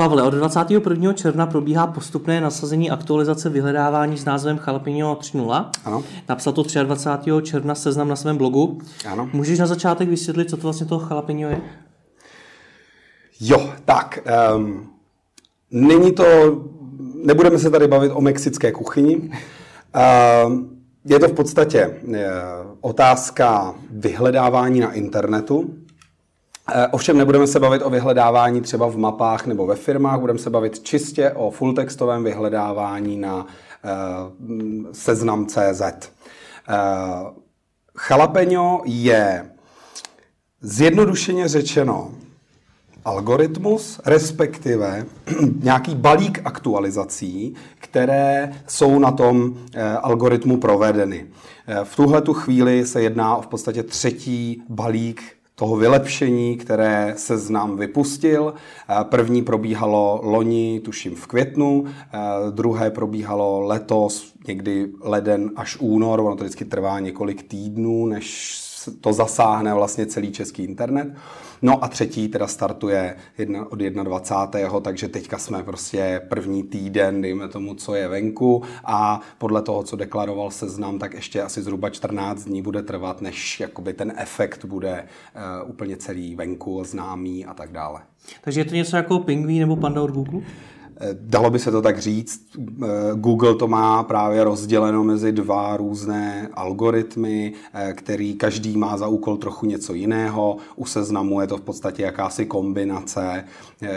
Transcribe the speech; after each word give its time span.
Pavle, 0.00 0.22
od 0.22 0.34
21. 0.34 1.12
června 1.12 1.46
probíhá 1.46 1.86
postupné 1.86 2.40
nasazení 2.40 2.90
aktualizace 2.90 3.48
vyhledávání 3.48 4.18
s 4.18 4.24
názvem 4.24 4.60
Jalapeno 4.66 5.14
3.0. 5.14 5.70
Ano. 5.84 6.04
Napsal 6.28 6.52
to 6.52 6.62
23. 6.82 7.30
června 7.42 7.74
seznam 7.74 8.08
na 8.08 8.16
svém 8.16 8.36
blogu. 8.36 8.78
Ano. 9.08 9.30
Můžeš 9.32 9.58
na 9.58 9.66
začátek 9.66 10.08
vysvětlit, 10.08 10.50
co 10.50 10.56
to 10.56 10.62
vlastně 10.62 10.86
toho 10.86 11.06
jalapeno 11.10 11.48
je? 11.48 11.60
Jo, 13.40 13.72
tak. 13.84 14.18
Um, 14.56 14.90
není 15.70 16.12
to, 16.12 16.24
nebudeme 17.24 17.58
se 17.58 17.70
tady 17.70 17.88
bavit 17.88 18.12
o 18.14 18.20
mexické 18.20 18.72
kuchyni. 18.72 19.16
Um, 20.46 20.80
je 21.04 21.18
to 21.18 21.28
v 21.28 21.32
podstatě 21.32 21.86
uh, 21.86 22.14
otázka 22.80 23.74
vyhledávání 23.90 24.80
na 24.80 24.92
internetu. 24.92 25.74
Eh, 26.72 26.88
ovšem 26.88 27.18
nebudeme 27.18 27.46
se 27.46 27.60
bavit 27.60 27.82
o 27.82 27.90
vyhledávání 27.90 28.60
třeba 28.60 28.86
v 28.86 28.96
mapách 28.96 29.46
nebo 29.46 29.66
ve 29.66 29.76
firmách, 29.76 30.20
budeme 30.20 30.38
se 30.38 30.50
bavit 30.50 30.80
čistě 30.80 31.30
o 31.30 31.50
fulltextovém 31.50 32.24
vyhledávání 32.24 33.16
na 33.16 33.36
uh, 33.36 34.92
seznam.cz. 34.92 35.80
Uh, 35.80 37.30
Jalapeno 38.10 38.80
je 38.84 39.50
zjednodušeně 40.60 41.48
řečeno 41.48 42.10
algoritmus, 43.04 44.00
respektive 44.06 45.06
nějaký 45.62 45.94
balík 45.94 46.40
aktualizací, 46.44 47.54
které 47.78 48.52
jsou 48.66 48.98
na 48.98 49.12
tom 49.12 49.54
algoritmu 50.02 50.56
provedeny. 50.56 51.26
V 51.84 51.96
tuhle 51.96 52.22
tu 52.22 52.32
chvíli 52.32 52.86
se 52.86 53.02
jedná 53.02 53.36
o 53.36 53.42
v 53.42 53.46
podstatě 53.46 53.82
třetí 53.82 54.62
balík 54.68 55.37
toho 55.58 55.76
vylepšení, 55.76 56.56
které 56.56 57.14
se 57.16 57.38
znám 57.38 57.76
vypustil. 57.76 58.54
První 59.02 59.42
probíhalo 59.42 60.20
loni, 60.22 60.80
tuším 60.84 61.14
v 61.14 61.26
květnu, 61.26 61.84
druhé 62.50 62.90
probíhalo 62.90 63.60
letos, 63.60 64.32
někdy 64.46 64.88
leden 65.00 65.50
až 65.56 65.76
únor, 65.80 66.20
ono 66.20 66.36
to 66.36 66.44
vždycky 66.44 66.64
trvá 66.64 67.00
několik 67.00 67.42
týdnů, 67.42 68.06
než 68.06 68.58
to 69.00 69.12
zasáhne 69.12 69.74
vlastně 69.74 70.06
celý 70.06 70.32
český 70.32 70.62
internet. 70.64 71.08
No 71.62 71.84
a 71.84 71.88
třetí 71.88 72.28
teda 72.28 72.46
startuje 72.46 73.16
jedna, 73.38 73.72
od 73.72 73.78
21. 73.78 74.80
takže 74.80 75.08
teďka 75.08 75.38
jsme 75.38 75.62
prostě 75.62 76.20
první 76.28 76.62
týden, 76.62 77.22
dejme 77.22 77.48
tomu, 77.48 77.74
co 77.74 77.94
je 77.94 78.08
venku 78.08 78.62
a 78.84 79.20
podle 79.38 79.62
toho, 79.62 79.82
co 79.82 79.96
deklaroval 79.96 80.50
seznam, 80.50 80.98
tak 80.98 81.14
ještě 81.14 81.42
asi 81.42 81.62
zhruba 81.62 81.90
14 81.90 82.44
dní 82.44 82.62
bude 82.62 82.82
trvat, 82.82 83.20
než 83.22 83.60
jakoby 83.60 83.92
ten 83.92 84.12
efekt 84.16 84.64
bude 84.64 85.04
uh, 85.62 85.70
úplně 85.70 85.96
celý 85.96 86.34
venku, 86.34 86.84
známý 86.84 87.46
a 87.46 87.54
tak 87.54 87.72
dále. 87.72 88.00
Takže 88.40 88.60
je 88.60 88.64
to 88.64 88.74
něco 88.74 88.96
jako 88.96 89.18
pingví 89.18 89.58
nebo 89.58 89.76
panda 89.76 90.02
od 90.02 90.10
Google? 90.10 90.40
Dalo 91.12 91.50
by 91.50 91.58
se 91.58 91.70
to 91.70 91.82
tak 91.82 91.98
říct. 91.98 92.42
Google 93.14 93.54
to 93.54 93.68
má 93.68 94.02
právě 94.02 94.44
rozděleno 94.44 95.04
mezi 95.04 95.32
dva 95.32 95.76
různé 95.76 96.48
algoritmy, 96.54 97.52
který 97.94 98.34
každý 98.34 98.76
má 98.76 98.96
za 98.96 99.06
úkol 99.06 99.36
trochu 99.36 99.66
něco 99.66 99.94
jiného. 99.94 100.56
U 100.76 100.86
seznamu 100.86 101.40
je 101.40 101.46
to 101.46 101.56
v 101.56 101.60
podstatě 101.60 102.02
jakási 102.02 102.46
kombinace, 102.46 103.44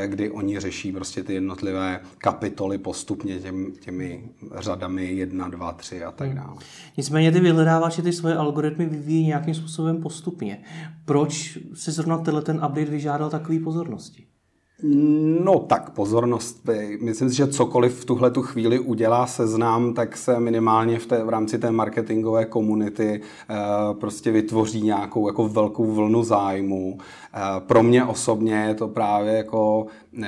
kdy 0.06 0.32
oni 0.32 0.60
řeší 0.60 0.92
prostě 0.92 1.24
ty 1.24 1.34
jednotlivé 1.34 2.00
kapitoly 2.18 2.78
postupně 2.78 3.40
těm, 3.40 3.72
těmi 3.80 4.24
řadami 4.56 5.06
1, 5.06 5.48
2, 5.48 5.72
3 5.72 6.04
a 6.04 6.12
tak 6.12 6.28
hmm. 6.28 6.38
dále. 6.38 6.58
Nicméně 6.98 7.32
ty 7.32 7.40
vyhledávači 7.40 8.02
ty 8.02 8.14
svoje 8.14 8.36
algoritmy 8.36 8.86
vyvíjí 8.86 9.26
nějakým 9.28 9.56
způsobem 9.56 10.02
postupně. 10.02 10.64
Proč 11.06 11.58
si 11.74 11.92
zrovna 11.92 12.18
tenhle 12.18 12.42
ten 12.42 12.56
update 12.56 12.86
vyžádal 12.86 13.30
takové 13.30 13.60
pozornosti? 13.60 14.26
No 15.44 15.60
tak 15.60 15.90
pozornost. 15.90 16.70
Myslím 17.02 17.30
si, 17.30 17.36
že 17.36 17.48
cokoliv 17.48 18.00
v 18.00 18.06
tuhle 18.06 18.32
tu 18.32 18.42
chvíli 18.42 18.80
udělá 18.80 19.28
seznam, 19.28 19.94
tak 19.94 20.18
se 20.18 20.40
minimálně 20.40 21.00
v, 21.00 21.06
té, 21.06 21.24
v 21.24 21.30
rámci 21.30 21.60
té 21.60 21.72
marketingové 21.72 22.46
komunity 22.46 23.22
uh, 23.50 24.00
prostě 24.00 24.31
vytvoří 24.31 24.81
nějakou 24.81 25.28
jako 25.28 25.47
velkou 25.47 25.86
vlnu 25.86 26.24
zájmu. 26.24 26.94
Uh, 26.94 27.00
pro 27.59 27.84
mě 27.84 28.06
osobně 28.06 28.56
je 28.56 28.74
to 28.74 28.88
právě 28.88 29.34
jako 29.34 29.86
uh, 30.18 30.24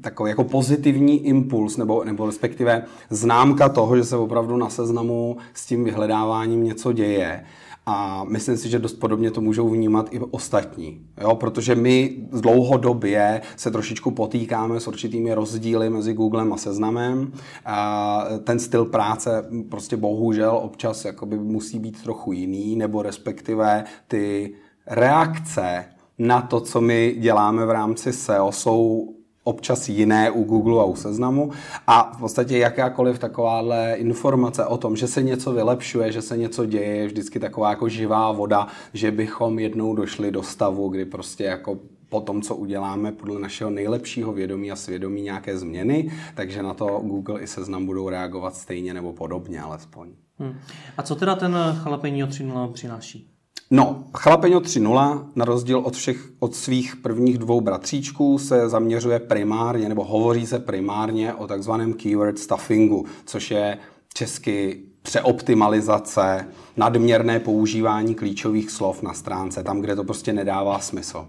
takový 0.00 0.30
jako 0.30 0.44
pozitivní 0.44 1.26
impuls, 1.26 1.76
nebo, 1.76 2.04
nebo 2.04 2.26
respektive 2.26 2.84
známka 3.10 3.68
toho, 3.68 3.96
že 3.96 4.04
se 4.04 4.16
opravdu 4.16 4.56
na 4.56 4.68
seznamu 4.68 5.36
s 5.54 5.66
tím 5.66 5.84
vyhledáváním 5.84 6.64
něco 6.64 6.92
děje. 6.92 7.44
A 7.86 8.24
myslím 8.24 8.56
si, 8.56 8.68
že 8.68 8.78
dost 8.78 8.92
podobně 8.92 9.30
to 9.30 9.40
můžou 9.40 9.68
vnímat 9.68 10.08
i 10.10 10.20
ostatní. 10.20 11.00
Jo? 11.20 11.34
Protože 11.34 11.74
my 11.74 12.16
dlouhodobě 12.32 13.40
se 13.56 13.70
trošičku 13.70 14.10
potýkáme 14.10 14.80
s 14.80 14.88
určitými 14.88 15.34
rozdíly 15.34 15.90
mezi 15.90 16.14
Googlem 16.14 16.52
a 16.52 16.56
seznamem. 16.56 17.32
A 17.64 18.24
ten 18.44 18.58
styl 18.58 18.84
práce 18.84 19.44
prostě 19.68 19.96
bohužel 19.96 20.60
občas 20.62 21.04
jakoby 21.04 21.38
musí 21.38 21.78
být 21.78 22.02
trochu 22.02 22.32
jiný, 22.32 22.76
nebo 22.76 23.02
respektive 23.02 23.84
ty 24.08 24.54
reakce 24.86 25.84
na 26.18 26.40
to, 26.40 26.60
co 26.60 26.80
my 26.80 27.16
děláme 27.18 27.66
v 27.66 27.70
rámci 27.70 28.12
SEO, 28.12 28.52
jsou 28.52 29.08
občas 29.44 29.88
jiné 29.88 30.30
u 30.30 30.44
Google 30.44 30.80
a 30.80 30.84
u 30.84 30.96
seznamu 30.96 31.50
a 31.86 32.12
v 32.16 32.20
podstatě 32.20 32.58
jakákoliv 32.58 33.18
takováhle 33.18 33.94
informace 33.94 34.66
o 34.66 34.76
tom, 34.76 34.96
že 34.96 35.06
se 35.06 35.22
něco 35.22 35.52
vylepšuje, 35.52 36.12
že 36.12 36.22
se 36.22 36.36
něco 36.36 36.66
děje, 36.66 36.96
je 36.96 37.06
vždycky 37.06 37.40
taková 37.40 37.70
jako 37.70 37.88
živá 37.88 38.32
voda, 38.32 38.66
že 38.94 39.10
bychom 39.10 39.58
jednou 39.58 39.94
došli 39.94 40.30
do 40.30 40.42
stavu, 40.42 40.88
kdy 40.88 41.04
prostě 41.04 41.44
jako 41.44 41.78
po 42.08 42.20
tom, 42.20 42.42
co 42.42 42.56
uděláme 42.56 43.12
podle 43.12 43.40
našeho 43.40 43.70
nejlepšího 43.70 44.32
vědomí 44.32 44.72
a 44.72 44.76
svědomí 44.76 45.22
nějaké 45.22 45.58
změny, 45.58 46.12
takže 46.34 46.62
na 46.62 46.74
to 46.74 46.86
Google 46.86 47.40
i 47.40 47.46
seznam 47.46 47.86
budou 47.86 48.08
reagovat 48.08 48.56
stejně 48.56 48.94
nebo 48.94 49.12
podobně 49.12 49.60
alespoň. 49.60 50.08
Hmm. 50.38 50.54
A 50.96 51.02
co 51.02 51.14
teda 51.14 51.34
ten 51.34 51.56
Jalapeno 51.84 52.26
3.0 52.26 52.72
přináší? 52.72 53.31
No, 53.74 54.04
Chlapeno 54.14 54.60
3.0, 54.60 55.26
na 55.36 55.44
rozdíl 55.44 55.78
od, 55.78 55.96
všech, 55.96 56.28
od 56.38 56.54
svých 56.54 56.96
prvních 56.96 57.38
dvou 57.38 57.60
bratříčků, 57.60 58.38
se 58.38 58.68
zaměřuje 58.68 59.18
primárně, 59.18 59.88
nebo 59.88 60.04
hovoří 60.04 60.46
se 60.46 60.58
primárně 60.58 61.34
o 61.34 61.46
takzvaném 61.46 61.92
keyword 61.92 62.38
stuffingu, 62.38 63.06
což 63.24 63.50
je 63.50 63.78
česky 64.14 64.82
přeoptimalizace, 65.02 66.48
nadměrné 66.76 67.40
používání 67.40 68.14
klíčových 68.14 68.70
slov 68.70 69.02
na 69.02 69.12
stránce, 69.12 69.62
tam, 69.62 69.80
kde 69.80 69.96
to 69.96 70.04
prostě 70.04 70.32
nedává 70.32 70.78
smysl. 70.78 71.26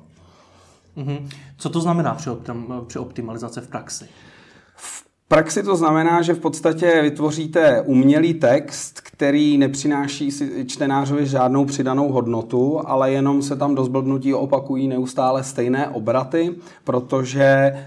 Mm-hmm. 0.97 1.29
Co 1.57 1.69
to 1.69 1.81
znamená 1.81 2.17
přeoptimalizace 2.87 3.61
v 3.61 3.67
praxi? 3.67 4.05
Praxi 5.28 5.63
to 5.63 5.75
znamená, 5.75 6.22
že 6.22 6.34
v 6.34 6.39
podstatě 6.39 7.01
vytvoříte 7.01 7.81
umělý 7.81 8.34
text, 8.34 9.01
který 9.01 9.57
nepřináší 9.57 10.29
čtenářovi 10.66 11.25
žádnou 11.25 11.66
přidanou 11.66 12.11
hodnotu, 12.11 12.81
ale 12.85 13.11
jenom 13.11 13.41
se 13.41 13.56
tam 13.56 13.75
do 13.75 13.83
zblbnutí 13.83 14.33
opakují 14.33 14.88
neustále 14.88 15.44
stejné 15.44 15.88
obraty, 15.88 16.56
protože 16.83 17.44
e, 17.44 17.81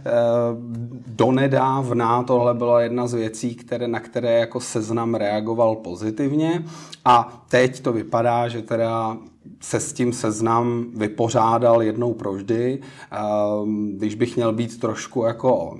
donedávna 1.06 2.22
tohle 2.22 2.54
byla 2.54 2.80
jedna 2.82 3.06
z 3.06 3.14
věcí, 3.14 3.54
které, 3.54 3.88
na 3.88 4.00
které 4.00 4.38
jako 4.38 4.60
seznam 4.60 5.14
reagoval 5.14 5.76
pozitivně. 5.76 6.64
A 7.04 7.44
teď 7.48 7.80
to 7.80 7.92
vypadá, 7.92 8.48
že 8.48 8.62
teda 8.62 9.16
se 9.66 9.80
s 9.80 9.92
tím 9.92 10.12
seznam 10.12 10.86
vypořádal 10.94 11.82
jednou 11.82 12.14
provždy. 12.14 12.78
Ehm, 13.10 13.92
když 13.96 14.14
bych 14.14 14.36
měl 14.36 14.52
být 14.52 14.80
trošku 14.80 15.22
jako 15.22 15.78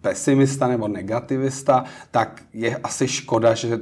pesimista 0.00 0.68
nebo 0.68 0.88
negativista, 0.88 1.84
tak 2.10 2.42
je 2.52 2.76
asi 2.76 3.08
škoda, 3.08 3.54
že 3.54 3.80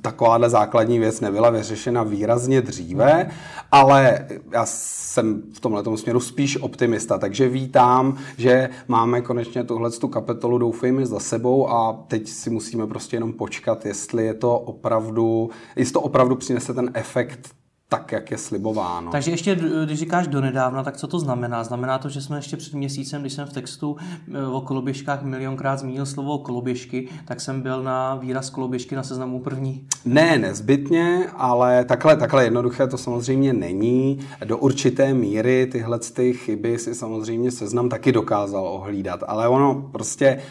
takováhle 0.00 0.50
základní 0.50 0.98
věc 0.98 1.20
nebyla 1.20 1.50
vyřešena 1.50 2.02
výrazně 2.02 2.62
dříve, 2.62 3.30
ale 3.72 4.26
já 4.52 4.66
jsem 4.66 5.42
v 5.52 5.60
tomhle 5.60 5.98
směru 5.98 6.20
spíš 6.20 6.56
optimista, 6.56 7.18
takže 7.18 7.48
vítám, 7.48 8.16
že 8.36 8.68
máme 8.88 9.20
konečně 9.20 9.64
tuhle 9.64 9.90
tu 9.90 10.08
kapitolu, 10.08 10.58
doufejme, 10.58 11.06
za 11.06 11.20
sebou 11.20 11.70
a 11.70 12.04
teď 12.08 12.28
si 12.28 12.50
musíme 12.50 12.86
prostě 12.86 13.16
jenom 13.16 13.32
počkat, 13.32 13.86
jestli 13.86 14.26
je 14.26 14.34
to 14.34 14.58
opravdu, 14.58 15.50
jestli 15.76 15.92
to 15.92 16.00
opravdu 16.00 16.36
přinese 16.36 16.74
ten 16.74 16.90
efekt 16.94 17.54
tak, 17.88 18.12
jak 18.12 18.30
je 18.30 18.38
slibováno. 18.38 19.10
Takže 19.10 19.30
ještě, 19.30 19.56
když 19.84 19.98
říkáš 19.98 20.26
donedávna, 20.28 20.82
tak 20.82 20.96
co 20.96 21.06
to 21.06 21.18
znamená? 21.18 21.64
Znamená 21.64 21.98
to, 21.98 22.08
že 22.08 22.20
jsme 22.20 22.38
ještě 22.38 22.56
před 22.56 22.74
měsícem, 22.74 23.20
když 23.20 23.32
jsem 23.32 23.46
v 23.46 23.52
textu 23.52 23.96
eh, 24.34 24.46
o 24.46 24.60
koloběžkách 24.60 25.22
milionkrát 25.22 25.78
zmínil 25.78 26.06
slovo 26.06 26.38
koloběžky, 26.38 27.08
tak 27.24 27.40
jsem 27.40 27.60
byl 27.60 27.82
na 27.82 28.14
výraz 28.14 28.50
koloběžky 28.50 28.96
na 28.96 29.02
seznamu 29.02 29.40
první? 29.40 29.86
Ne, 30.04 30.38
nezbytně, 30.38 31.26
ale 31.36 31.84
takhle, 31.84 32.16
takhle 32.16 32.44
jednoduché 32.44 32.86
to 32.86 32.98
samozřejmě 32.98 33.52
není. 33.52 34.18
Do 34.44 34.58
určité 34.58 35.14
míry 35.14 35.66
tyhle 35.72 35.98
ty 35.98 36.32
chyby 36.32 36.78
si 36.78 36.94
samozřejmě 36.94 37.50
seznam 37.50 37.88
taky 37.88 38.12
dokázal 38.12 38.68
ohlídat, 38.68 39.20
ale 39.26 39.48
ono 39.48 39.88
prostě 39.92 40.42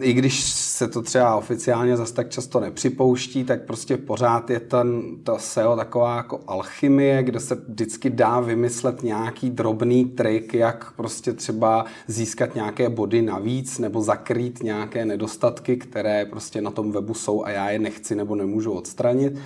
I 0.00 0.12
když 0.12 0.40
se 0.50 0.88
to 0.88 1.02
třeba 1.02 1.36
oficiálně 1.36 1.96
zase 1.96 2.14
tak 2.14 2.30
často 2.30 2.60
nepřipouští, 2.60 3.44
tak 3.44 3.62
prostě 3.62 3.96
pořád 3.96 4.50
je 4.50 4.60
ten, 4.60 5.02
to 5.24 5.38
SEO 5.38 5.76
taková 5.76 6.16
jako 6.16 6.40
alchymie, 6.46 7.22
kde 7.22 7.40
se 7.40 7.54
vždycky 7.54 8.10
dá 8.10 8.40
vymyslet 8.40 9.02
nějaký 9.02 9.50
drobný 9.50 10.04
trik, 10.04 10.54
jak 10.54 10.92
prostě 10.96 11.32
třeba 11.32 11.84
získat 12.06 12.54
nějaké 12.54 12.88
body 12.88 13.22
navíc 13.22 13.78
nebo 13.78 14.02
zakrýt 14.02 14.62
nějaké 14.62 15.04
nedostatky, 15.04 15.76
které 15.76 16.24
prostě 16.24 16.60
na 16.60 16.70
tom 16.70 16.92
webu 16.92 17.14
jsou 17.14 17.44
a 17.44 17.50
já 17.50 17.70
je 17.70 17.78
nechci 17.78 18.14
nebo 18.14 18.34
nemůžu 18.34 18.72
odstranit. 18.72 19.38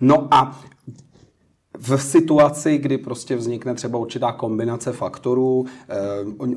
No 0.00 0.28
a 0.30 0.60
v 1.82 1.98
situaci, 1.98 2.78
kdy 2.78 2.98
prostě 2.98 3.36
vznikne 3.36 3.74
třeba 3.74 3.98
určitá 3.98 4.32
kombinace 4.32 4.92
faktorů, 4.92 5.66
eh, 5.88 5.94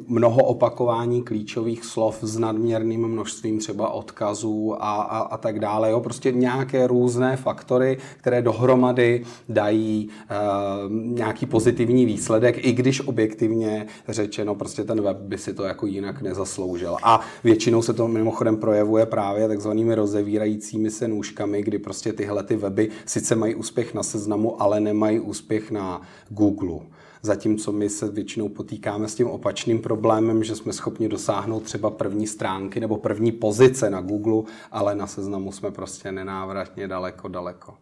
mnoho 0.07 0.43
opakování 0.43 1.23
klíčových 1.23 1.85
slov 1.85 2.17
s 2.21 2.37
nadměrným 2.37 3.07
množstvím 3.07 3.59
třeba 3.59 3.89
odkazů 3.89 4.75
a, 4.79 5.01
a, 5.01 5.19
a 5.19 5.37
tak 5.37 5.59
dále, 5.59 5.91
jo, 5.91 5.99
prostě 5.99 6.31
nějaké 6.31 6.87
různé 6.87 7.37
faktory, 7.37 7.97
které 8.17 8.41
dohromady 8.41 9.23
dají 9.49 10.09
uh, 10.09 10.91
nějaký 10.91 11.45
pozitivní 11.45 12.05
výsledek, 12.05 12.65
i 12.65 12.71
když 12.73 13.01
objektivně 13.01 13.87
řečeno 14.09 14.55
prostě 14.55 14.83
ten 14.83 15.01
web 15.01 15.17
by 15.17 15.37
si 15.37 15.53
to 15.53 15.63
jako 15.63 15.85
jinak 15.85 16.21
nezasloužil. 16.21 16.97
A 17.03 17.21
většinou 17.43 17.81
se 17.81 17.93
to 17.93 18.07
mimochodem 18.07 18.57
projevuje 18.57 19.05
právě 19.05 19.47
takzvanými 19.47 19.95
rozevírajícími 19.95 20.91
se 20.91 21.07
nůžkami, 21.07 21.61
kdy 21.61 21.79
prostě 21.79 22.13
tyhle 22.13 22.43
ty 22.43 22.55
weby 22.55 22.89
sice 23.05 23.35
mají 23.35 23.55
úspěch 23.55 23.93
na 23.93 24.03
seznamu, 24.03 24.61
ale 24.61 24.79
nemají 24.79 25.14
mají 25.15 25.29
úspěch 25.29 25.71
na 25.71 26.01
Google. 26.29 26.79
Zatímco 27.21 27.71
my 27.71 27.89
se 27.89 28.11
většinou 28.11 28.49
potýkáme 28.49 29.07
s 29.07 29.15
tím 29.15 29.27
opačným 29.27 29.81
problémem, 29.81 30.43
že 30.43 30.55
jsme 30.55 30.73
schopni 30.73 31.09
dosáhnout 31.09 31.63
třeba 31.63 31.89
první 31.89 32.27
stránky 32.27 32.79
nebo 32.79 32.97
první 32.97 33.31
pozice 33.31 33.89
na 33.89 34.01
Google, 34.01 34.43
ale 34.71 34.95
na 34.95 35.07
seznamu 35.07 35.51
jsme 35.51 35.71
prostě 35.71 36.11
nenávratně 36.11 36.87
daleko, 36.87 37.27
daleko. 37.27 37.73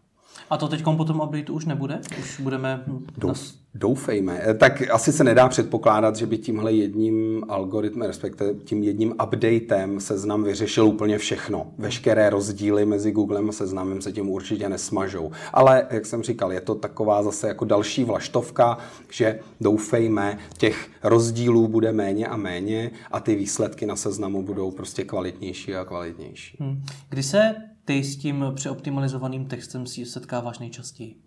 A 0.50 0.56
to 0.56 0.68
teď 0.68 0.84
po 0.96 1.04
tom 1.04 1.20
update 1.20 1.52
už 1.52 1.64
nebude? 1.64 2.00
Už 2.18 2.40
budeme... 2.40 2.84
Douf, 3.16 3.54
doufejme. 3.74 4.40
Eh, 4.42 4.54
tak 4.54 4.82
asi 4.90 5.12
se 5.12 5.24
nedá 5.24 5.48
předpokládat, 5.48 6.16
že 6.16 6.26
by 6.26 6.38
tímhle 6.38 6.72
jedním 6.72 7.44
algoritmem, 7.48 8.08
respektive 8.08 8.54
tím 8.54 8.82
jedním 8.82 9.14
updatem 9.24 10.00
seznam 10.00 10.44
vyřešil 10.44 10.86
úplně 10.86 11.18
všechno. 11.18 11.66
Veškeré 11.78 12.30
rozdíly 12.30 12.86
mezi 12.86 13.12
Googlem 13.12 13.48
a 13.48 13.52
seznamem 13.52 14.02
se 14.02 14.12
tím 14.12 14.28
určitě 14.28 14.68
nesmažou. 14.68 15.30
Ale, 15.52 15.86
jak 15.90 16.06
jsem 16.06 16.22
říkal, 16.22 16.52
je 16.52 16.60
to 16.60 16.74
taková 16.74 17.22
zase 17.22 17.48
jako 17.48 17.64
další 17.64 18.04
vlaštovka, 18.04 18.78
že 19.10 19.40
doufejme, 19.60 20.38
těch 20.58 20.88
rozdílů 21.02 21.68
bude 21.68 21.92
méně 21.92 22.26
a 22.26 22.36
méně 22.36 22.90
a 23.12 23.20
ty 23.20 23.34
výsledky 23.34 23.86
na 23.86 23.96
seznamu 23.96 24.42
budou 24.42 24.70
prostě 24.70 25.04
kvalitnější 25.04 25.74
a 25.74 25.84
kvalitnější. 25.84 26.56
Hmm. 26.60 26.82
Kdy 27.08 27.22
se 27.22 27.54
ty 27.84 28.04
s 28.04 28.16
tím 28.16 28.44
přeoptimalizovaným 28.54 29.46
textem 29.46 29.86
si 29.86 30.06
setkáváš 30.06 30.58
nejčastěji? 30.58 31.23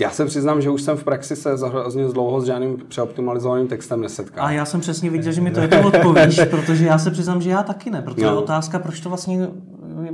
Já 0.00 0.10
se 0.10 0.26
přiznám, 0.26 0.60
že 0.60 0.70
už 0.70 0.82
jsem 0.82 0.96
v 0.96 1.04
praxi 1.04 1.36
se 1.36 1.56
hrozně 1.68 2.04
dlouho 2.04 2.40
s 2.40 2.44
žádným 2.44 2.82
přeoptimalizovaným 2.88 3.68
textem 3.68 4.00
nesetkal. 4.00 4.46
A 4.46 4.50
já 4.50 4.64
jsem 4.64 4.80
přesně 4.80 5.10
viděl, 5.10 5.32
že 5.32 5.40
mi 5.40 5.50
to 5.50 5.60
jako 5.60 5.88
odpovíš, 5.88 6.40
protože 6.50 6.86
já 6.86 6.98
se 6.98 7.10
přiznám, 7.10 7.42
že 7.42 7.50
já 7.50 7.62
taky 7.62 7.90
ne. 7.90 8.02
Protože 8.02 8.26
no. 8.26 8.32
je 8.32 8.38
otázka, 8.38 8.78
proč 8.78 9.00
to 9.00 9.08
vlastně, 9.08 9.48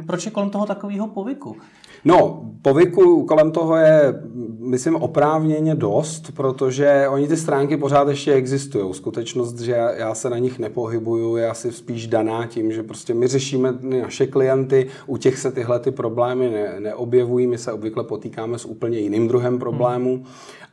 proč 0.07 0.25
je 0.25 0.31
kolem 0.31 0.51
toho 0.51 0.67
takového 0.67 1.07
povyku? 1.07 1.57
No, 2.05 2.45
povyku 2.63 3.25
kolem 3.25 3.51
toho 3.51 3.77
je, 3.77 4.23
myslím, 4.59 4.97
oprávněně 4.97 5.75
dost, 5.75 6.31
protože 6.37 7.09
oni 7.09 7.29
ty 7.29 7.37
stránky 7.37 7.77
pořád 7.77 8.09
ještě 8.09 8.33
existují. 8.33 8.95
Skutečnost, 8.95 9.61
že 9.61 9.73
já 9.97 10.15
se 10.15 10.31
na 10.31 10.39
nich 10.39 10.59
nepohybuju, 10.59 11.37
je 11.37 11.51
asi 11.51 11.73
spíš 11.73 12.07
daná 12.07 12.47
tím, 12.47 12.73
že 12.73 12.83
prostě 12.83 13.15
my 13.15 13.27
řešíme 13.27 13.75
naše 13.81 14.27
klienty, 14.27 14.87
u 15.07 15.17
těch 15.17 15.39
se 15.39 15.53
tyhle 15.53 15.79
ty 15.79 15.91
problémy 15.91 16.51
ne, 16.51 16.81
neobjevují, 16.81 17.47
my 17.47 17.59
se 17.59 17.73
obvykle 17.73 18.05
potýkáme 18.05 18.59
s 18.59 18.65
úplně 18.65 18.99
jiným 18.99 19.29
druhem 19.29 19.59
problému. 19.59 20.17
Hmm. 20.17 20.27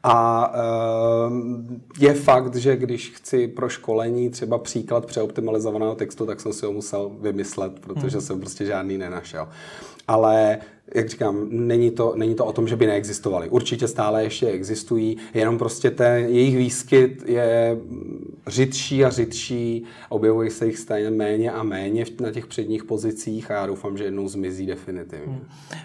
A 0.04 0.54
je 2.00 2.14
fakt, 2.14 2.56
že 2.56 2.76
když 2.76 3.10
chci 3.16 3.48
pro 3.48 3.70
školení 3.70 4.30
třeba 4.30 4.58
příklad 4.58 5.06
přeoptimalizovaného 5.06 5.96
textu, 5.96 6.26
tak 6.26 6.40
jsem 6.40 6.54
si 6.54 6.66
ho 6.66 6.72
musel 6.72 7.12
vymyslet, 7.22 7.80
protože 7.80 8.18
hmm. 8.18 8.26
jsem 8.26 8.40
prostě 8.40 8.66
žádný 8.66 8.98
nenašel. 8.98 9.48
Ale 10.08 10.60
jak 10.96 11.10
říkám, 11.10 11.48
není 11.50 11.92
to, 11.92 12.14
není 12.16 12.36
to 12.36 12.46
o 12.46 12.54
tom, 12.54 12.68
že 12.68 12.76
by 12.76 12.88
neexistovaly. 12.88 13.50
Určitě 13.50 13.88
stále 13.88 14.24
ještě 14.24 14.48
existují, 14.48 15.18
jenom 15.34 15.58
prostě 15.58 15.92
ten 15.92 16.26
jejich 16.26 16.58
výskyt 16.58 17.24
je 17.26 17.78
řidší 18.48 19.06
a 19.06 19.10
řidší, 19.10 19.84
objevují 20.10 20.50
se 20.50 20.66
jich 20.66 20.78
stejně 20.78 21.10
méně 21.10 21.52
a 21.52 21.64
méně 21.64 22.06
na 22.22 22.32
těch 22.32 22.48
předních 22.48 22.84
pozicích 22.84 23.52
a 23.52 23.54
já 23.54 23.66
doufám, 23.66 23.98
že 23.98 24.04
jednou 24.04 24.28
zmizí 24.28 24.66
definitivně. 24.66 25.40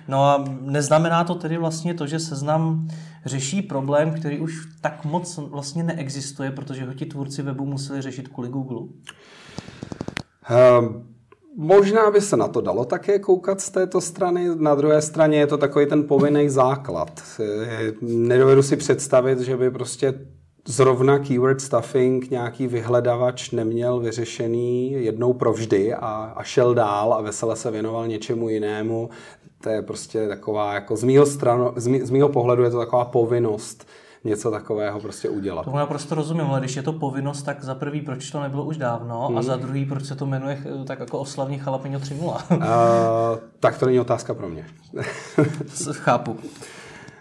No 0.09 0.25
a 0.25 0.45
neznamená 0.61 1.25
to 1.25 1.35
tedy 1.35 1.57
vlastně 1.57 1.95
to, 1.95 2.07
že 2.07 2.19
seznam 2.19 2.89
řeší 3.25 3.63
problém, 3.63 4.15
který 4.15 4.41
už 4.41 4.69
tak 4.81 5.05
moc 5.05 5.37
vlastně 5.37 5.83
neexistuje, 5.83 6.51
protože 6.51 6.85
ho 6.85 6.95
ti 6.95 7.07
tvůrci 7.07 7.43
webu 7.43 7.67
museli 7.67 8.03
řešit 8.03 8.29
kvůli 8.29 8.49
Google? 8.49 8.79
Um, 8.79 8.91
Možná 11.57 12.11
by 12.11 12.21
se 12.21 12.37
na 12.37 12.49
to 12.49 12.61
dalo 12.61 12.85
také 12.85 13.19
koukat 13.19 13.61
z 13.61 13.71
této 13.71 14.01
strany. 14.01 14.49
Na 14.55 14.75
druhé 14.75 15.03
straně 15.03 15.39
je 15.39 15.47
to 15.47 15.59
takový 15.59 15.87
ten 15.87 16.07
povinný 16.07 16.49
základ. 16.49 17.23
Nedovedu 18.01 18.63
si 18.63 18.77
představit, 18.77 19.41
že 19.41 19.57
by 19.57 19.71
prostě 19.71 20.15
zrovna 20.69 21.19
keyword 21.19 21.61
stuffing 21.61 22.31
nějaký 22.31 22.67
vyhledavač 22.67 23.51
neměl 23.51 24.01
vyřešený 24.01 24.93
jednou 24.93 25.33
provždy 25.33 25.95
a, 25.95 26.33
a 26.37 26.43
šel 26.43 26.75
dál 26.75 27.15
a 27.15 27.21
vesele 27.21 27.57
se 27.57 27.71
věnoval 27.71 28.09
něčemu 28.09 28.49
jinému. 28.49 29.11
To 29.63 29.69
je 29.69 29.83
prostě 29.83 30.29
taková, 30.29 30.75
jako 30.75 30.97
z 30.97 31.27
stranu, 31.27 31.73
z, 31.77 31.87
mý, 31.87 32.01
z 32.01 32.29
pohledu 32.33 32.63
je 32.63 32.71
to 32.71 32.79
taková 32.79 33.05
povinnost 33.05 33.87
něco 34.25 34.51
takového 34.51 35.01
prostě 35.01 35.29
udělat. 35.29 35.65
Tomu 35.65 35.79
já 35.79 35.87
prostě 35.87 36.15
rozumím, 36.15 36.47
ale 36.47 36.61
když 36.61 36.77
je 36.77 36.83
to 36.83 36.93
povinnost, 36.93 37.43
tak 37.43 37.65
za 37.65 37.75
prvý, 37.75 38.01
proč 38.01 38.31
to 38.31 38.41
nebylo 38.41 38.65
už 38.65 38.77
dávno 38.77 39.27
hmm. 39.27 39.39
a 39.39 39.43
za 39.43 39.57
druhý, 39.57 39.85
proč 39.85 40.05
se 40.05 40.15
to 40.15 40.27
jmenuje 40.27 40.59
eh, 40.83 40.85
tak 40.85 41.01
jako 41.01 41.19
oslavní 41.19 41.63
Jalapeno 41.67 41.99
3.0? 41.99 42.57
uh, 42.57 43.39
tak 43.61 43.79
to 43.79 43.87
není 43.87 44.01
otázka 44.01 44.35
pro 44.35 44.49
mě. 44.49 44.67
Chápu. 45.93 46.37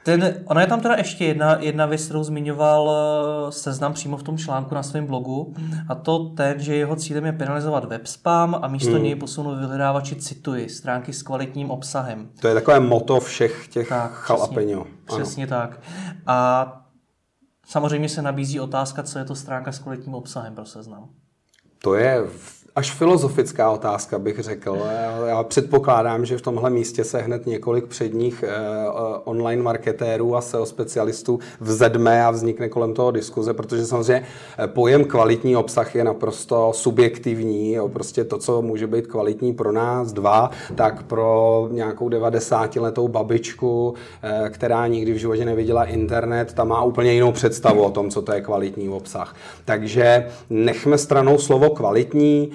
Ten, 0.03 0.33
ona 0.45 0.61
je 0.61 0.67
tam 0.67 0.81
teda 0.81 0.95
ještě 0.95 1.25
jedna, 1.25 1.57
jedna 1.59 1.85
věc, 1.85 2.05
kterou 2.05 2.23
zmiňoval 2.23 2.91
eh, 2.91 3.51
seznam 3.51 3.93
přímo 3.93 4.17
v 4.17 4.23
tom 4.23 4.37
článku 4.37 4.75
na 4.75 4.83
svém 4.83 5.05
blogu, 5.05 5.53
a 5.89 5.95
to 5.95 6.19
ten, 6.19 6.59
že 6.59 6.75
jeho 6.75 6.95
cílem 6.95 7.25
je 7.25 7.31
penalizovat 7.31 7.85
web 7.85 8.07
spam 8.07 8.59
a 8.61 8.67
místo 8.67 8.91
hmm. 8.91 9.03
něj 9.03 9.15
posunout 9.15 9.55
vyhledávači, 9.55 10.15
cituji, 10.15 10.69
stránky 10.69 11.13
s 11.13 11.23
kvalitním 11.23 11.71
obsahem. 11.71 12.29
To 12.41 12.47
je 12.47 12.53
takové 12.53 12.79
moto 12.79 13.19
všech 13.19 13.67
těch 13.67 13.89
tak, 13.89 14.23
Přesně, 14.25 14.75
přesně 15.05 15.47
tak. 15.47 15.79
A 16.27 16.88
Samozřejmě 17.69 18.09
se 18.09 18.21
nabízí 18.21 18.59
otázka, 18.59 19.03
co 19.03 19.19
je 19.19 19.25
to 19.25 19.35
stránka 19.35 19.71
s 19.71 19.79
kvalitním 19.79 20.15
obsahem 20.15 20.55
pro 20.55 20.65
seznam. 20.65 21.09
To 21.79 21.95
je 21.95 22.21
až 22.75 22.91
filozofická 22.91 23.71
otázka, 23.71 24.19
bych 24.19 24.39
řekl. 24.39 24.79
Já 25.25 25.43
předpokládám, 25.43 26.25
že 26.25 26.37
v 26.37 26.41
tomhle 26.41 26.69
místě 26.69 27.03
se 27.03 27.21
hned 27.21 27.47
několik 27.47 27.85
předních 27.85 28.43
eh, 28.47 28.49
online 29.23 29.63
marketérů 29.63 30.35
a 30.35 30.41
SEO 30.41 30.65
specialistů 30.65 31.39
vzedme 31.59 32.25
a 32.25 32.31
vznikne 32.31 32.69
kolem 32.69 32.93
toho 32.93 33.11
diskuze, 33.11 33.53
protože 33.53 33.85
samozřejmě 33.85 34.25
eh, 34.57 34.67
pojem 34.67 35.05
kvalitní 35.05 35.55
obsah 35.55 35.95
je 35.95 36.03
naprosto 36.03 36.71
subjektivní. 36.75 37.73
Jo. 37.73 37.89
Prostě 37.89 38.23
to, 38.23 38.37
co 38.37 38.61
může 38.61 38.87
být 38.87 39.07
kvalitní 39.07 39.53
pro 39.53 39.71
nás 39.71 40.13
dva, 40.13 40.51
tak 40.75 41.03
pro 41.03 41.67
nějakou 41.71 42.09
90-letou 42.09 43.07
babičku, 43.07 43.93
eh, 44.23 44.49
která 44.49 44.87
nikdy 44.87 45.13
v 45.13 45.17
životě 45.17 45.45
neviděla 45.45 45.85
internet, 45.85 46.53
ta 46.53 46.63
má 46.63 46.83
úplně 46.83 47.13
jinou 47.13 47.31
představu 47.31 47.83
o 47.83 47.89
tom, 47.89 48.09
co 48.09 48.21
to 48.21 48.33
je 48.33 48.41
kvalitní 48.41 48.89
obsah. 48.89 49.35
Takže 49.65 50.27
nechme 50.49 50.97
stranou 50.97 51.37
slovo 51.37 51.69
kvalitní, 51.69 52.51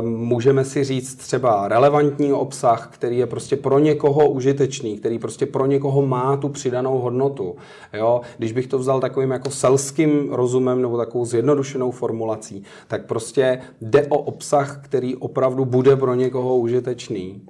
můžeme 0.00 0.64
si 0.64 0.84
říct 0.84 1.14
třeba 1.14 1.68
relevantní 1.68 2.32
obsah, 2.32 2.88
který 2.92 3.18
je 3.18 3.26
prostě 3.26 3.56
pro 3.56 3.78
někoho 3.78 4.30
užitečný, 4.30 4.98
který 4.98 5.18
prostě 5.18 5.46
pro 5.46 5.66
někoho 5.66 6.06
má 6.06 6.36
tu 6.36 6.48
přidanou 6.48 6.98
hodnotu. 6.98 7.56
Jo? 7.92 8.20
Když 8.38 8.52
bych 8.52 8.66
to 8.66 8.78
vzal 8.78 9.00
takovým 9.00 9.30
jako 9.30 9.50
selským 9.50 10.32
rozumem 10.32 10.82
nebo 10.82 10.96
takovou 10.96 11.24
zjednodušenou 11.24 11.90
formulací, 11.90 12.62
tak 12.88 13.06
prostě 13.06 13.60
jde 13.80 14.06
o 14.06 14.18
obsah, 14.18 14.80
který 14.84 15.16
opravdu 15.16 15.64
bude 15.64 15.96
pro 15.96 16.14
někoho 16.14 16.56
užitečný. 16.56 17.42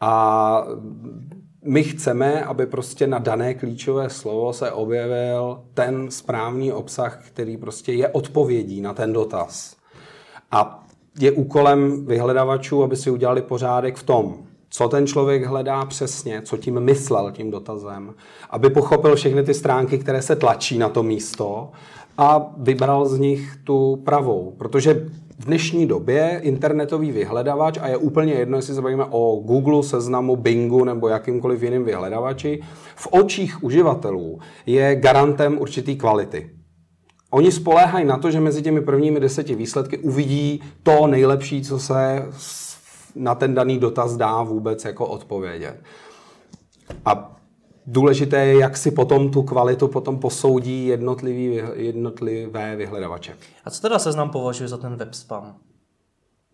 A 0.00 0.66
my 1.64 1.82
chceme, 1.82 2.44
aby 2.44 2.66
prostě 2.66 3.06
na 3.06 3.18
dané 3.18 3.54
klíčové 3.54 4.10
slovo 4.10 4.52
se 4.52 4.72
objevil 4.72 5.60
ten 5.74 6.10
správný 6.10 6.72
obsah, 6.72 7.22
který 7.26 7.56
prostě 7.56 7.92
je 7.92 8.08
odpovědí 8.08 8.80
na 8.80 8.94
ten 8.94 9.12
dotaz. 9.12 9.76
A 10.50 10.85
je 11.20 11.32
úkolem 11.32 12.06
vyhledavačů, 12.06 12.82
aby 12.82 12.96
si 12.96 13.10
udělali 13.10 13.42
pořádek 13.42 13.96
v 13.96 14.02
tom, 14.02 14.34
co 14.70 14.88
ten 14.88 15.06
člověk 15.06 15.44
hledá 15.44 15.84
přesně, 15.84 16.42
co 16.42 16.56
tím 16.56 16.80
myslel 16.80 17.32
tím 17.32 17.50
dotazem, 17.50 18.14
aby 18.50 18.70
pochopil 18.70 19.16
všechny 19.16 19.42
ty 19.42 19.54
stránky, 19.54 19.98
které 19.98 20.22
se 20.22 20.36
tlačí 20.36 20.78
na 20.78 20.88
to 20.88 21.02
místo 21.02 21.70
a 22.18 22.54
vybral 22.56 23.06
z 23.06 23.18
nich 23.18 23.56
tu 23.64 24.02
pravou. 24.04 24.54
Protože 24.58 25.08
v 25.38 25.44
dnešní 25.44 25.86
době 25.86 26.40
internetový 26.42 27.12
vyhledavač, 27.12 27.78
a 27.82 27.88
je 27.88 27.96
úplně 27.96 28.32
jedno, 28.32 28.58
jestli 28.58 28.74
se 28.74 28.82
bavíme 28.82 29.04
o 29.10 29.36
Google, 29.36 29.82
seznamu, 29.82 30.36
Bingu 30.36 30.84
nebo 30.84 31.08
jakýmkoliv 31.08 31.62
jiným 31.62 31.84
vyhledavači, 31.84 32.62
v 32.96 33.08
očích 33.10 33.64
uživatelů 33.64 34.38
je 34.66 34.96
garantem 34.96 35.58
určitý 35.58 35.96
kvality. 35.96 36.50
Oni 37.30 37.52
spoléhají 37.52 38.04
na 38.04 38.18
to, 38.18 38.30
že 38.30 38.40
mezi 38.40 38.62
těmi 38.62 38.80
prvními 38.80 39.20
deseti 39.20 39.54
výsledky 39.54 39.98
uvidí 39.98 40.62
to 40.82 41.06
nejlepší, 41.06 41.62
co 41.62 41.78
se 41.78 42.26
na 43.14 43.34
ten 43.34 43.54
daný 43.54 43.78
dotaz 43.78 44.16
dá 44.16 44.42
vůbec 44.42 44.84
jako 44.84 45.06
odpovědět. 45.06 45.82
A 47.04 47.36
důležité 47.86 48.46
je, 48.46 48.58
jak 48.58 48.76
si 48.76 48.90
potom 48.90 49.30
tu 49.30 49.42
kvalitu 49.42 49.88
potom 49.88 50.18
posoudí 50.18 50.86
jednotlivý, 50.86 51.60
jednotlivé 51.74 52.76
vyhledavače. 52.76 53.36
A 53.64 53.70
co 53.70 53.82
teda 53.82 53.98
seznam 53.98 54.30
považuje 54.30 54.68
za 54.68 54.76
ten 54.76 54.96
web 54.96 55.14
spam? 55.14 55.54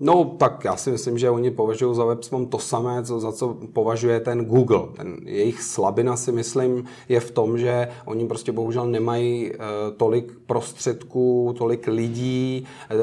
No, 0.04 0.24
tak 0.24 0.64
já 0.64 0.76
si 0.76 0.90
myslím, 0.90 1.18
že 1.18 1.30
oni 1.30 1.50
považují 1.50 1.96
za 1.96 2.04
WebSpam 2.04 2.46
to 2.46 2.58
samé, 2.58 3.04
co, 3.04 3.20
za 3.20 3.32
co 3.32 3.56
považuje 3.72 4.20
ten 4.20 4.44
Google. 4.44 4.82
Ten 4.96 5.16
jejich 5.24 5.62
slabina 5.62 6.16
si 6.16 6.32
myslím 6.32 6.84
je 7.08 7.20
v 7.20 7.30
tom, 7.30 7.58
že 7.58 7.88
oni 8.04 8.26
prostě 8.26 8.52
bohužel 8.52 8.86
nemají 8.86 9.52
e, 9.52 9.56
tolik 9.96 10.32
prostředků, 10.46 11.54
tolik 11.58 11.86
lidí 11.86 12.66
e, 12.90 12.96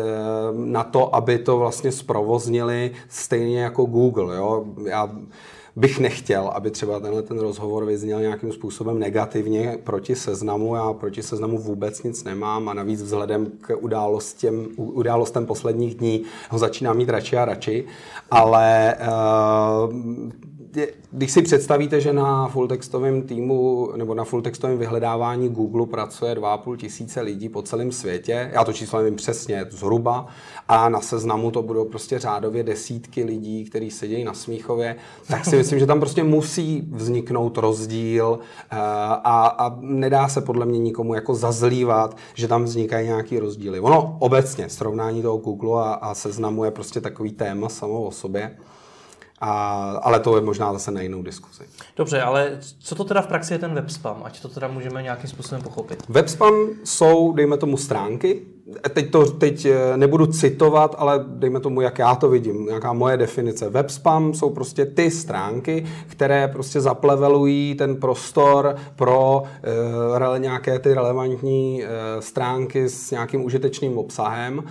na 0.53 0.83
to, 0.83 1.15
aby 1.15 1.39
to 1.39 1.57
vlastně 1.57 1.91
zprovoznili 1.91 2.91
stejně 3.09 3.61
jako 3.61 3.85
Google. 3.85 4.35
Jo? 4.35 4.65
Já 4.85 5.09
bych 5.79 5.99
nechtěl, 5.99 6.47
aby 6.47 6.71
třeba 6.71 6.99
tenhle 6.99 7.21
ten 7.21 7.39
rozhovor 7.39 7.85
vyzněl 7.85 8.21
nějakým 8.21 8.51
způsobem 8.51 8.99
negativně 8.99 9.77
proti 9.83 10.15
seznamu. 10.15 10.75
Já 10.75 10.93
proti 10.93 11.23
seznamu 11.23 11.57
vůbec 11.57 12.03
nic 12.03 12.23
nemám 12.23 12.69
a 12.69 12.73
navíc 12.73 13.01
vzhledem 13.01 13.51
k 13.61 13.77
událostem, 13.77 14.67
událostem 14.77 15.45
posledních 15.45 15.95
dní 15.95 16.23
ho 16.49 16.59
začínám 16.59 16.97
mít 16.97 17.09
radši 17.09 17.37
a 17.37 17.45
radši. 17.45 17.85
Ale 18.31 18.95
uh, 18.99 19.93
když 21.11 21.31
si 21.31 21.41
představíte, 21.41 22.01
že 22.01 22.13
na 22.13 22.47
fulltextovém 22.47 23.21
týmu 23.21 23.89
nebo 23.95 24.13
na 24.13 24.23
fulltextovém 24.23 24.77
vyhledávání 24.77 25.49
Google 25.49 25.85
pracuje 25.85 26.35
2,5 26.35 26.77
tisíce 26.77 27.21
lidí 27.21 27.49
po 27.49 27.61
celém 27.61 27.91
světě, 27.91 28.51
já 28.53 28.63
to 28.63 28.73
číslo 28.73 28.99
nevím 28.99 29.15
přesně, 29.15 29.65
zhruba, 29.69 30.27
a 30.67 30.89
na 30.89 31.01
seznamu 31.01 31.51
to 31.51 31.61
budou 31.61 31.85
prostě 31.85 32.19
řádově 32.19 32.63
desítky 32.63 33.23
lidí, 33.23 33.65
kteří 33.65 33.91
sedějí 33.91 34.23
na 34.23 34.33
Smíchově, 34.33 34.95
tak 35.27 35.45
si 35.45 35.55
myslím, 35.55 35.79
že 35.79 35.85
tam 35.85 35.99
prostě 35.99 36.23
musí 36.23 36.89
vzniknout 36.91 37.57
rozdíl 37.57 38.39
eh, 38.71 38.77
a, 39.23 39.55
a 39.57 39.77
nedá 39.81 40.27
se 40.27 40.41
podle 40.41 40.65
mě 40.65 40.79
nikomu 40.79 41.13
jako 41.13 41.35
zazlívat, 41.35 42.17
že 42.33 42.47
tam 42.47 42.63
vznikají 42.63 43.07
nějaký 43.07 43.39
rozdíly. 43.39 43.79
Ono 43.79 44.17
obecně 44.19 44.69
srovnání 44.69 45.21
toho 45.21 45.37
Google 45.37 45.83
a, 45.83 45.93
a 45.93 46.13
seznamu 46.13 46.63
je 46.63 46.71
prostě 46.71 47.01
takový 47.01 47.31
téma 47.31 47.69
samo 47.69 48.03
o 48.03 48.11
sobě. 48.11 48.57
A, 49.41 49.81
ale 50.03 50.19
to 50.19 50.35
je 50.35 50.41
možná 50.41 50.73
zase 50.73 50.91
na 50.91 51.01
jinou 51.01 51.21
diskuzi. 51.21 51.63
Dobře, 51.95 52.21
ale 52.21 52.57
co 52.79 52.95
to 52.95 53.03
teda 53.03 53.21
v 53.21 53.27
praxi 53.27 53.53
je 53.53 53.59
ten 53.59 53.73
web 53.73 53.89
spam? 53.89 54.21
Ať 54.23 54.41
to 54.41 54.47
teda 54.47 54.67
můžeme 54.67 55.03
nějakým 55.03 55.29
způsobem 55.29 55.61
pochopit. 55.61 56.03
Web 56.09 56.29
spam 56.29 56.53
jsou, 56.83 57.33
dejme 57.33 57.57
tomu, 57.57 57.77
stránky. 57.77 58.41
Teď 58.93 59.11
to 59.11 59.25
teď 59.31 59.65
eh, 59.65 59.97
nebudu 59.97 60.25
citovat, 60.25 60.95
ale 60.97 61.25
dejme 61.27 61.59
tomu, 61.59 61.81
jak 61.81 61.99
já 61.99 62.15
to 62.15 62.29
vidím, 62.29 62.65
nějaká 62.65 62.93
moje 62.93 63.17
definice. 63.17 63.69
Web 63.69 63.89
spam 63.89 64.33
jsou 64.33 64.49
prostě 64.49 64.85
ty 64.85 65.11
stránky, 65.11 65.85
které 66.07 66.47
prostě 66.47 66.81
zaplevelují 66.81 67.75
ten 67.75 67.95
prostor 67.95 68.75
pro 68.95 69.43
uh, 70.31 70.39
nějaké 70.39 70.79
ty 70.79 70.93
relevantní 70.93 71.83
uh, 71.83 71.89
stránky 72.19 72.89
s 72.89 73.11
nějakým 73.11 73.45
užitečným 73.45 73.97
obsahem. 73.97 74.63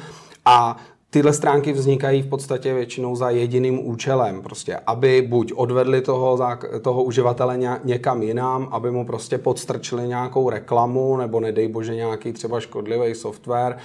A 0.45 0.77
Tyhle 1.11 1.33
stránky 1.33 1.73
vznikají 1.73 2.23
v 2.23 2.27
podstatě 2.27 2.75
většinou 2.75 3.17
za 3.17 3.31
jediným 3.31 3.87
účelem, 3.87 4.43
prostě, 4.43 4.77
aby 4.87 5.23
buď 5.23 5.53
odvedli 5.57 6.01
toho, 6.01 6.39
toho 6.83 7.03
uživatele 7.03 7.59
někam 7.85 8.23
jinam, 8.23 8.69
aby 8.71 8.91
mu 8.91 9.07
prostě 9.07 9.39
podstrčili 9.39 10.09
nějakou 10.09 10.51
reklamu, 10.51 11.17
nebo 11.17 11.41
nedej 11.41 11.69
bože 11.69 11.95
nějaký 11.95 12.33
třeba 12.33 12.61
škodlivý 12.61 13.15
software, 13.15 13.79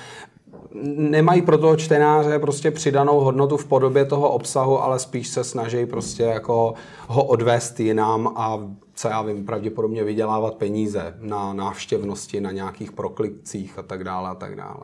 nemají 0.96 1.42
pro 1.42 1.58
toho 1.58 1.76
čtenáře 1.76 2.40
prostě 2.40 2.72
přidanou 2.72 3.20
hodnotu 3.20 3.58
v 3.58 3.66
podobě 3.66 4.06
toho 4.06 4.30
obsahu, 4.30 4.84
ale 4.84 5.00
spíš 5.00 5.28
se 5.28 5.44
snaží 5.44 5.86
prostě 5.86 6.24
jako 6.24 6.74
ho 7.08 7.24
odvést 7.24 7.80
jinam 7.80 8.34
a 8.36 8.60
co 8.96 9.08
já 9.08 9.22
vím, 9.22 9.46
pravděpodobně 9.46 10.04
vydělávat 10.04 10.56
peníze 10.56 11.16
na 11.20 11.54
návštěvnosti, 11.54 12.42
na 12.42 12.52
nějakých 12.52 12.92
proklikcích 12.92 13.80
a 13.80 13.82
tak 13.82 14.04
dále 14.04 14.30
a 14.30 14.36
tak 14.36 14.56
dále. 14.56 14.84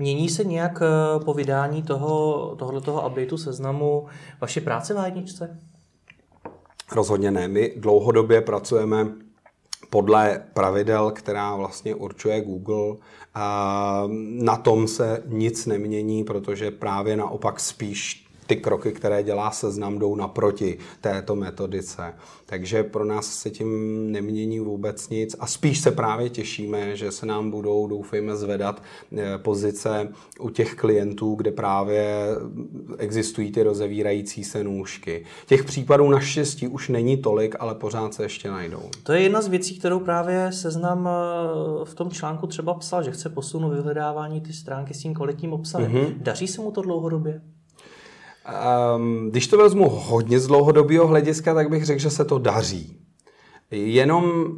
Mění 0.00 0.28
se 0.28 0.44
nějak 0.44 0.82
eh, 0.82 1.24
po 1.24 1.34
vydání 1.34 1.82
toho, 1.82 2.56
updateu 3.06 3.36
seznamu 3.36 4.06
vaše 4.40 4.60
práce 4.60 4.94
v 4.94 5.04
jedničce? 5.04 5.58
Rozhodně 6.92 7.30
ne. 7.30 7.48
My 7.48 7.72
dlouhodobě 7.76 8.40
pracujeme 8.40 9.06
podle 9.90 10.44
pravidel, 10.54 11.10
která 11.10 11.56
vlastně 11.56 11.94
určuje 11.94 12.40
Google. 12.40 12.96
A 13.34 14.04
na 14.30 14.56
tom 14.56 14.88
se 14.88 15.22
nic 15.26 15.66
nemění, 15.66 16.24
protože 16.24 16.70
právě 16.70 17.16
naopak 17.16 17.60
spíš 17.60 18.29
ty 18.50 18.56
kroky, 18.56 18.92
které 18.92 19.22
dělá 19.22 19.50
seznam, 19.50 19.98
jdou 19.98 20.14
naproti 20.14 20.78
této 21.00 21.36
metodice. 21.36 22.14
Takže 22.46 22.82
pro 22.82 23.04
nás 23.04 23.26
se 23.26 23.50
tím 23.50 24.12
nemění 24.12 24.60
vůbec 24.60 25.08
nic 25.08 25.36
a 25.40 25.46
spíš 25.46 25.80
se 25.80 25.90
právě 25.90 26.30
těšíme, 26.30 26.96
že 26.96 27.12
se 27.12 27.26
nám 27.26 27.50
budou, 27.50 27.86
doufejme, 27.86 28.36
zvedat 28.36 28.82
eh, 29.18 29.38
pozice 29.38 30.08
u 30.40 30.50
těch 30.50 30.74
klientů, 30.74 31.34
kde 31.34 31.50
právě 31.50 32.26
existují 32.98 33.52
ty 33.52 33.62
rozevírající 33.62 34.44
se 34.44 34.64
nůžky. 34.64 35.24
Těch 35.46 35.64
případů 35.64 36.10
naštěstí 36.10 36.68
už 36.68 36.88
není 36.88 37.16
tolik, 37.16 37.56
ale 37.58 37.74
pořád 37.74 38.14
se 38.14 38.22
ještě 38.22 38.50
najdou. 38.50 38.82
To 39.02 39.12
je 39.12 39.20
jedna 39.20 39.42
z 39.42 39.48
věcí, 39.48 39.78
kterou 39.78 40.00
právě 40.00 40.52
seznam 40.52 41.08
eh, 41.08 41.84
v 41.84 41.94
tom 41.94 42.10
článku 42.10 42.46
třeba 42.46 42.74
psal, 42.74 43.02
že 43.02 43.10
chce 43.10 43.28
posunout 43.28 43.70
vyhledávání 43.70 44.40
ty 44.40 44.52
stránky 44.52 44.94
s 44.94 44.98
tím 44.98 45.14
kvalitním 45.14 45.52
obsahem. 45.52 45.92
Mm-hmm. 45.92 46.14
Daří 46.16 46.48
se 46.48 46.60
mu 46.60 46.70
to 46.70 46.82
dlouhodobě? 46.82 47.40
Um, 48.96 49.30
když 49.30 49.46
to 49.46 49.58
vezmu 49.58 49.88
hodně 49.88 50.40
z 50.40 50.46
dlouhodobého 50.46 51.06
hlediska, 51.06 51.54
tak 51.54 51.70
bych 51.70 51.84
řekl, 51.84 52.00
že 52.00 52.10
se 52.10 52.24
to 52.24 52.38
daří. 52.38 52.96
Jenom 53.70 54.52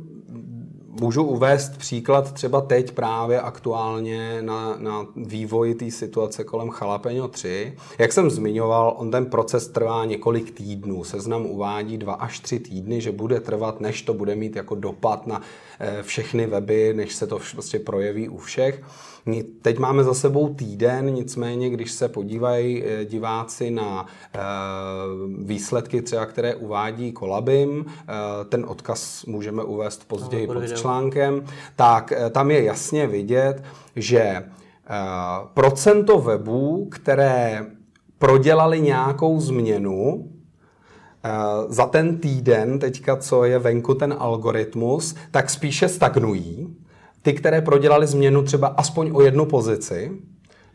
můžu 1.01 1.23
uvést 1.23 1.79
příklad 1.79 2.33
třeba 2.33 2.61
teď 2.61 2.93
právě 2.93 3.41
aktuálně 3.41 4.43
na, 4.43 4.77
na 4.79 5.07
vývoji 5.17 5.75
té 5.75 5.91
situace 5.91 6.45
kolem 6.45 6.71
Chalapeňo 6.71 7.29
3. 7.29 7.77
Jak 7.99 8.13
jsem 8.13 8.31
zmiňoval, 8.31 8.95
on 8.99 9.11
ten 9.11 9.27
proces 9.27 9.69
trvá 9.69 10.05
několik 10.05 10.51
týdnů. 10.51 11.05
Seznam 11.05 11.47
uvádí 11.47 11.99
dva 11.99 12.15
až 12.15 12.41
tři 12.41 12.59
týdny, 12.59 13.01
že 13.01 13.13
bude 13.13 13.41
trvat, 13.41 13.81
než 13.81 14.03
to 14.03 14.15
bude 14.15 14.37
mít 14.37 14.57
jako 14.57 14.75
dopad 14.75 15.27
na 15.27 15.43
eh, 15.81 16.03
všechny 16.03 16.47
weby, 16.47 16.95
než 16.95 17.15
se 17.15 17.27
to 17.27 17.39
vlastně 17.55 17.79
projeví 17.79 18.29
u 18.29 18.39
všech. 18.39 18.83
Teď 19.62 19.79
máme 19.79 20.05
za 20.05 20.14
sebou 20.14 20.55
týden, 20.55 21.14
nicméně, 21.14 21.71
když 21.71 21.93
se 21.93 22.09
podívají 22.09 22.85
eh, 22.85 23.05
diváci 23.05 23.71
na 23.71 24.07
eh, 24.35 24.38
výsledky 25.38 26.02
třeba, 26.02 26.26
které 26.26 26.55
uvádí 26.55 27.12
Kolabim, 27.12 27.85
eh, 27.88 28.12
ten 28.45 28.64
odkaz 28.69 29.25
můžeme 29.25 29.62
uvést 29.62 30.09
později 30.09 30.47
pod 30.47 30.73
článkem, 30.76 31.45
tak 31.76 32.12
tam 32.31 32.50
je 32.50 32.64
jasně 32.64 33.07
vidět, 33.07 33.62
že 33.97 34.45
procento 35.55 36.19
webů, 36.19 36.88
které 36.91 37.67
prodělali 38.19 38.81
nějakou 38.81 39.41
změnu, 39.41 40.29
za 41.69 41.87
ten 41.87 42.19
týden, 42.19 42.79
teďka 42.79 43.17
co 43.17 43.45
je 43.45 43.59
venku 43.59 43.95
ten 43.95 44.14
algoritmus, 44.19 45.14
tak 45.31 45.50
spíše 45.50 45.88
stagnují 45.88 46.76
ty, 47.23 47.33
které 47.33 47.61
prodělali 47.61 48.07
změnu 48.07 48.43
třeba 48.43 48.69
aspoň 48.69 49.11
o 49.14 49.23
jednu 49.23 49.47
pozici, 49.47 50.12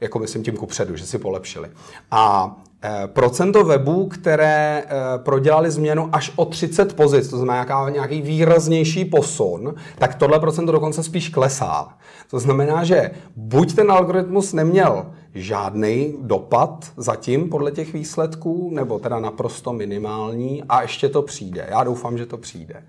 jako 0.02 0.20
myslím 0.20 0.44
tím 0.44 0.58
kupředu, 0.58 0.96
že 0.96 1.06
si 1.06 1.18
polepšili. 1.18 1.70
A 2.12 2.56
e, 2.84 3.08
procento 3.08 3.64
webů, 3.64 4.08
které 4.08 4.84
e, 4.84 5.18
prodělali 5.18 5.72
změnu 5.72 6.10
až 6.12 6.32
o 6.36 6.46
30 6.46 6.96
pozic, 6.96 7.30
to 7.30 7.38
znamená 7.38 7.54
nějaká, 7.56 7.90
nějaký 7.90 8.22
výraznější 8.22 9.06
posun, 9.06 9.76
tak 9.98 10.16
tohle 10.16 10.40
procento 10.40 10.72
dokonce 10.72 11.04
spíš 11.04 11.30
klesá. 11.30 11.98
To 12.30 12.40
znamená, 12.40 12.84
že 12.84 13.12
buď 13.36 13.76
ten 13.76 13.92
algoritmus 13.92 14.54
neměl 14.54 15.06
žádný 15.36 16.16
dopad 16.22 16.92
zatím 16.98 17.50
podle 17.50 17.72
těch 17.72 17.94
výsledků, 17.94 18.72
nebo 18.74 19.00
teda 19.00 19.20
naprosto 19.20 19.74
minimální 19.74 20.64
a 20.70 20.82
ještě 20.82 21.10
to 21.10 21.22
přijde. 21.22 21.68
Já 21.70 21.84
doufám, 21.84 22.18
že 22.18 22.26
to 22.26 22.38
přijde. 22.38 22.84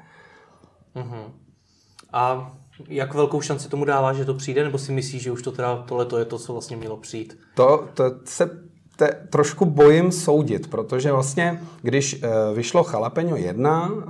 Uh-huh. 0.97 1.25
A 2.13 2.53
jak 2.89 3.15
velkou 3.15 3.41
šanci 3.41 3.69
tomu 3.69 3.85
dává, 3.85 4.13
že 4.13 4.25
to 4.25 4.35
přijde, 4.35 4.65
nebo 4.65 4.79
si 4.79 4.93
myslíš, 4.93 5.23
že 5.23 5.31
už 5.31 5.43
to 5.43 5.53
teda 5.53 5.85
tohle 5.89 6.07
je 6.19 6.25
to, 6.25 6.39
co 6.39 6.53
vlastně 6.53 6.77
mělo 6.77 6.97
přijít? 6.97 7.39
To, 7.55 7.85
to 7.95 8.05
se 8.25 8.51
te, 8.97 9.27
trošku 9.31 9.65
bojím 9.65 10.13
soudit, 10.13 10.71
protože 10.71 11.13
vlastně, 11.13 11.61
když 11.83 12.23
uh, 12.23 12.57
vyšlo 12.57 12.85
Chalapeňo 12.85 13.37
1 13.37 13.89
uh, 13.89 14.03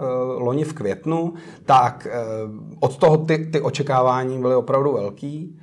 loni 0.42 0.64
v 0.64 0.72
květnu, 0.72 1.34
tak 1.64 2.06
uh, 2.46 2.54
od 2.80 2.96
toho 2.96 3.16
ty, 3.16 3.38
ty 3.38 3.60
očekávání 3.60 4.40
byly 4.40 4.54
opravdu 4.54 4.92
velký 4.92 5.58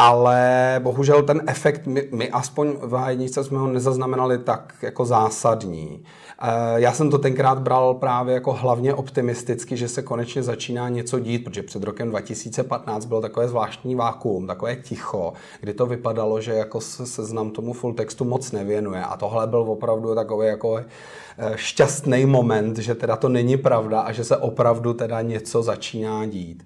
ale 0.00 0.80
bohužel 0.82 1.22
ten 1.22 1.42
efekt, 1.46 1.86
my, 1.86 2.08
my 2.12 2.30
aspoň 2.30 2.68
v 2.82 3.04
jedničce 3.08 3.44
jsme 3.44 3.58
ho 3.58 3.66
nezaznamenali 3.66 4.38
tak 4.38 4.74
jako 4.82 5.04
zásadní. 5.04 6.04
Eh, 6.42 6.46
já 6.74 6.92
jsem 6.92 7.10
to 7.10 7.18
tenkrát 7.18 7.58
bral 7.58 7.94
právě 7.94 8.34
jako 8.34 8.52
hlavně 8.52 8.94
optimisticky, 8.94 9.76
že 9.76 9.88
se 9.88 10.02
konečně 10.02 10.42
začíná 10.42 10.88
něco 10.88 11.18
dít, 11.18 11.44
protože 11.44 11.62
před 11.62 11.82
rokem 11.82 12.10
2015 12.10 13.04
bylo 13.04 13.20
takové 13.20 13.48
zvláštní 13.48 13.94
vákuum, 13.94 14.46
takové 14.46 14.76
ticho, 14.76 15.32
kdy 15.60 15.74
to 15.74 15.86
vypadalo, 15.86 16.40
že 16.40 16.52
jako 16.52 16.80
se 16.80 17.06
seznam 17.06 17.50
tomu 17.50 17.72
full 17.72 17.94
textu 17.94 18.24
moc 18.24 18.52
nevěnuje. 18.52 19.02
A 19.04 19.16
tohle 19.16 19.46
byl 19.46 19.60
opravdu 19.60 20.14
takový 20.14 20.46
jako 20.46 20.76
eh, 20.78 21.52
šťastný 21.56 22.26
moment, 22.26 22.78
že 22.78 22.94
teda 22.94 23.16
to 23.16 23.28
není 23.28 23.56
pravda 23.56 24.00
a 24.00 24.12
že 24.12 24.24
se 24.24 24.36
opravdu 24.36 24.94
teda 24.94 25.20
něco 25.20 25.62
začíná 25.62 26.26
dít. 26.26 26.64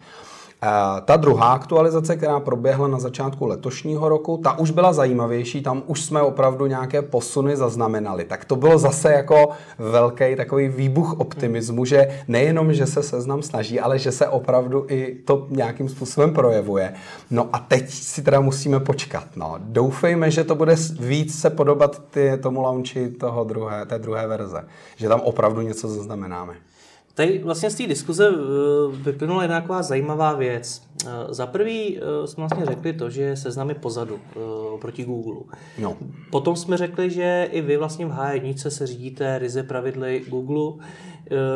Ta 1.04 1.16
druhá 1.16 1.52
aktualizace, 1.52 2.16
která 2.16 2.40
proběhla 2.40 2.88
na 2.88 2.98
začátku 2.98 3.46
letošního 3.46 4.08
roku, 4.08 4.40
ta 4.44 4.58
už 4.58 4.70
byla 4.70 4.92
zajímavější, 4.92 5.62
tam 5.62 5.82
už 5.86 6.02
jsme 6.02 6.22
opravdu 6.22 6.66
nějaké 6.66 7.02
posuny 7.02 7.56
zaznamenali. 7.56 8.24
Tak 8.24 8.44
to 8.44 8.56
bylo 8.56 8.78
zase 8.78 9.12
jako 9.12 9.48
velký 9.78 10.36
takový 10.36 10.68
výbuch 10.68 11.20
optimismu, 11.20 11.84
že 11.84 12.22
nejenom, 12.28 12.72
že 12.72 12.86
se 12.86 13.02
seznam 13.02 13.42
snaží, 13.42 13.80
ale 13.80 13.98
že 13.98 14.12
se 14.12 14.28
opravdu 14.28 14.86
i 14.88 15.14
to 15.24 15.46
nějakým 15.50 15.88
způsobem 15.88 16.34
projevuje. 16.34 16.94
No 17.30 17.48
a 17.52 17.58
teď 17.58 17.90
si 17.90 18.22
teda 18.22 18.40
musíme 18.40 18.80
počkat. 18.80 19.24
No. 19.36 19.54
Doufejme, 19.58 20.30
že 20.30 20.44
to 20.44 20.54
bude 20.54 20.76
víc 21.00 21.40
se 21.40 21.50
podobat 21.50 22.02
ty, 22.10 22.32
tomu 22.42 22.62
launchi 22.62 23.08
toho 23.08 23.44
druhé, 23.44 23.86
té 23.86 23.98
druhé 23.98 24.26
verze. 24.26 24.64
Že 24.96 25.08
tam 25.08 25.20
opravdu 25.20 25.60
něco 25.60 25.88
zaznamenáme. 25.88 26.54
Tady 27.14 27.38
vlastně 27.38 27.70
z 27.70 27.74
té 27.74 27.86
diskuze 27.86 28.28
eh, 28.28 28.96
vyplynula 28.96 29.42
jedna 29.42 29.60
taková 29.60 29.82
zajímavá 29.82 30.32
věc. 30.32 30.82
Eh, 31.06 31.10
za 31.28 31.46
prvý 31.46 31.98
eh, 31.98 32.26
jsme 32.26 32.40
vlastně 32.40 32.66
řekli 32.66 32.92
to, 32.92 33.10
že 33.10 33.36
seznam 33.36 33.68
je 33.68 33.74
pozadu 33.74 34.18
proti 34.80 35.04
Google. 35.04 35.56
No. 35.78 35.96
Potom 36.30 36.56
jsme 36.56 36.76
řekli, 36.76 37.10
že 37.10 37.48
i 37.50 37.60
vy 37.60 37.76
vlastně 37.76 38.06
v 38.06 38.10
H1 38.10 38.68
se 38.68 38.86
řídíte 38.86 39.38
ryze 39.38 39.62
pravidly 39.62 40.24
Google. 40.28 40.86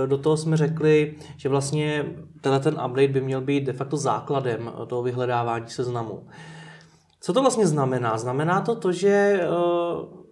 Do 0.07 0.19
toho 0.19 0.37
jsme 0.37 0.57
řekli, 0.57 1.15
že 1.37 1.49
vlastně 1.49 2.05
tenhle 2.41 2.61
ten 2.61 2.75
update 2.75 3.09
by 3.09 3.21
měl 3.21 3.41
být 3.41 3.65
de 3.65 3.73
facto 3.73 3.97
základem 3.97 4.73
toho 4.87 5.03
vyhledávání 5.03 5.65
seznamu. 5.69 6.27
Co 7.21 7.33
to 7.33 7.41
vlastně 7.41 7.67
znamená? 7.67 8.19
Znamená 8.19 8.61
to 8.61 8.75
to, 8.75 8.93
že 8.93 9.41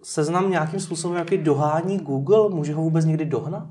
seznam 0.03 0.51
nějakým 0.51 0.79
způsobem 0.79 1.17
jaký 1.17 1.37
dohání 1.37 1.97
Google? 1.97 2.49
Může 2.49 2.73
ho 2.73 2.81
vůbec 2.81 3.05
někdy 3.05 3.25
dohnat? 3.25 3.67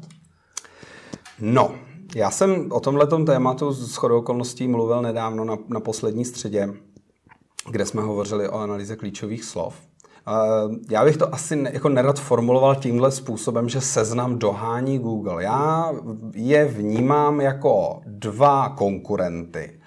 No, 1.40 1.74
já 2.14 2.30
jsem 2.30 2.72
o 2.72 2.80
tomhle 2.80 3.06
tématu 3.06 3.72
s 3.72 3.96
chodou 3.96 4.18
okolností 4.18 4.68
mluvil 4.68 5.02
nedávno 5.02 5.44
na, 5.44 5.56
na 5.68 5.80
poslední 5.80 6.24
středě, 6.24 6.68
kde 7.70 7.86
jsme 7.86 8.02
hovořili 8.02 8.48
o 8.48 8.58
analýze 8.58 8.96
klíčových 8.96 9.44
slov. 9.44 9.74
Já 10.90 11.04
bych 11.04 11.16
to 11.16 11.34
asi 11.34 11.64
jako 11.72 11.88
nerad 11.88 12.20
formuloval 12.20 12.74
tímhle 12.74 13.10
způsobem, 13.10 13.68
že 13.68 13.80
seznam 13.80 14.38
dohání 14.38 14.98
Google. 14.98 15.44
Já 15.44 15.92
je 16.34 16.64
vnímám 16.64 17.40
jako 17.40 18.00
dva 18.06 18.68
konkurenty. 18.68 19.80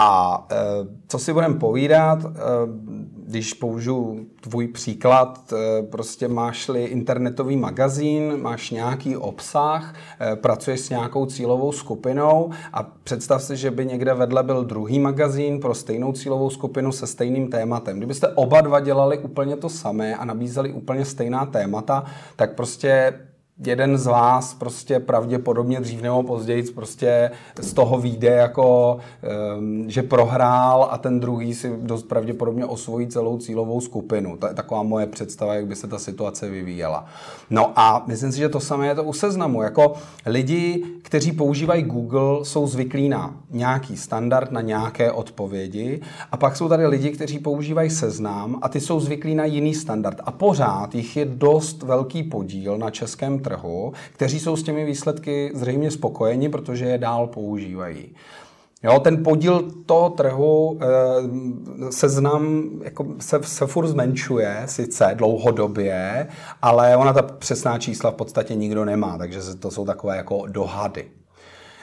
A 0.00 0.46
e, 0.50 0.56
co 1.08 1.18
si 1.18 1.32
budeme 1.32 1.54
povídat, 1.54 2.24
e, 2.24 2.28
když 3.26 3.54
použiju 3.54 4.26
tvůj 4.40 4.68
příklad, 4.68 5.52
e, 5.52 5.82
prostě 5.82 6.28
máš-li 6.28 6.84
internetový 6.84 7.56
magazín, 7.56 8.42
máš 8.42 8.70
nějaký 8.70 9.16
obsah, 9.16 9.94
pracuješ 10.34 10.80
s 10.80 10.90
nějakou 10.90 11.26
cílovou 11.26 11.72
skupinou 11.72 12.50
a 12.72 12.82
představ 12.82 13.42
si, 13.42 13.56
že 13.56 13.70
by 13.70 13.86
někde 13.86 14.14
vedle 14.14 14.42
byl 14.42 14.64
druhý 14.64 14.98
magazín 14.98 15.60
pro 15.60 15.74
stejnou 15.74 16.12
cílovou 16.12 16.50
skupinu 16.50 16.92
se 16.92 17.06
stejným 17.06 17.50
tématem. 17.50 17.96
Kdybyste 17.96 18.28
oba 18.28 18.60
dva 18.60 18.80
dělali 18.80 19.18
úplně 19.18 19.56
to 19.56 19.68
samé 19.68 20.16
a 20.16 20.24
nabízeli 20.24 20.72
úplně 20.72 21.04
stejná 21.04 21.46
témata, 21.46 22.04
tak 22.36 22.54
prostě 22.54 23.14
jeden 23.66 23.98
z 23.98 24.06
vás 24.06 24.54
prostě 24.54 25.00
pravděpodobně 25.00 25.80
dřív 25.80 26.02
nebo 26.02 26.22
později 26.22 26.62
prostě 26.62 27.30
z 27.60 27.72
toho 27.72 27.98
vyjde 27.98 28.28
jako, 28.28 28.98
um, 29.58 29.90
že 29.90 30.02
prohrál 30.02 30.88
a 30.90 30.98
ten 30.98 31.20
druhý 31.20 31.54
si 31.54 31.72
dost 31.80 32.02
pravděpodobně 32.02 32.64
osvojí 32.64 33.06
celou 33.06 33.38
cílovou 33.38 33.80
skupinu. 33.80 34.36
To 34.36 34.46
je 34.46 34.54
taková 34.54 34.82
moje 34.82 35.06
představa, 35.06 35.54
jak 35.54 35.66
by 35.66 35.76
se 35.76 35.86
ta 35.86 35.98
situace 35.98 36.50
vyvíjela. 36.50 37.06
No 37.50 37.72
a 37.76 38.04
myslím 38.06 38.32
si, 38.32 38.38
že 38.38 38.48
to 38.48 38.60
samé 38.60 38.86
je 38.86 38.94
to 38.94 39.04
u 39.04 39.12
seznamu. 39.12 39.62
Jako 39.62 39.94
lidi, 40.26 40.84
kteří 41.02 41.32
používají 41.32 41.82
Google, 41.82 42.44
jsou 42.44 42.66
zvyklí 42.66 43.08
na 43.08 43.34
nějaký 43.50 43.96
standard, 43.96 44.50
na 44.50 44.60
nějaké 44.60 45.12
odpovědi 45.12 46.00
a 46.32 46.36
pak 46.36 46.56
jsou 46.56 46.68
tady 46.68 46.86
lidi, 46.86 47.10
kteří 47.10 47.38
používají 47.38 47.90
seznam 47.90 48.58
a 48.62 48.68
ty 48.68 48.80
jsou 48.80 49.00
zvyklí 49.00 49.34
na 49.34 49.44
jiný 49.44 49.74
standard. 49.74 50.20
A 50.24 50.30
pořád 50.30 50.94
jich 50.94 51.16
je 51.16 51.24
dost 51.24 51.82
velký 51.82 52.22
podíl 52.22 52.78
na 52.78 52.90
českém 52.90 53.38
kteří 54.12 54.40
jsou 54.40 54.56
s 54.56 54.62
těmi 54.62 54.84
výsledky 54.84 55.50
zřejmě 55.54 55.90
spokojeni, 55.90 56.48
protože 56.48 56.84
je 56.84 56.98
dál 56.98 57.26
používají. 57.26 58.14
Jo, 58.82 59.00
ten 59.00 59.22
podíl 59.24 59.70
toho 59.86 60.10
trhu 60.10 60.78
e, 60.80 61.92
seznam 61.92 62.70
jako 62.82 63.06
se, 63.20 63.40
se 63.42 63.66
furt 63.66 63.86
zmenšuje, 63.86 64.62
sice 64.66 65.10
dlouhodobě, 65.14 66.28
ale 66.62 66.96
ona 66.96 67.12
ta 67.12 67.22
přesná 67.22 67.78
čísla 67.78 68.10
v 68.10 68.14
podstatě 68.14 68.54
nikdo 68.54 68.84
nemá, 68.84 69.18
takže 69.18 69.40
to 69.58 69.70
jsou 69.70 69.84
takové 69.84 70.16
jako 70.16 70.46
dohady. 70.46 71.17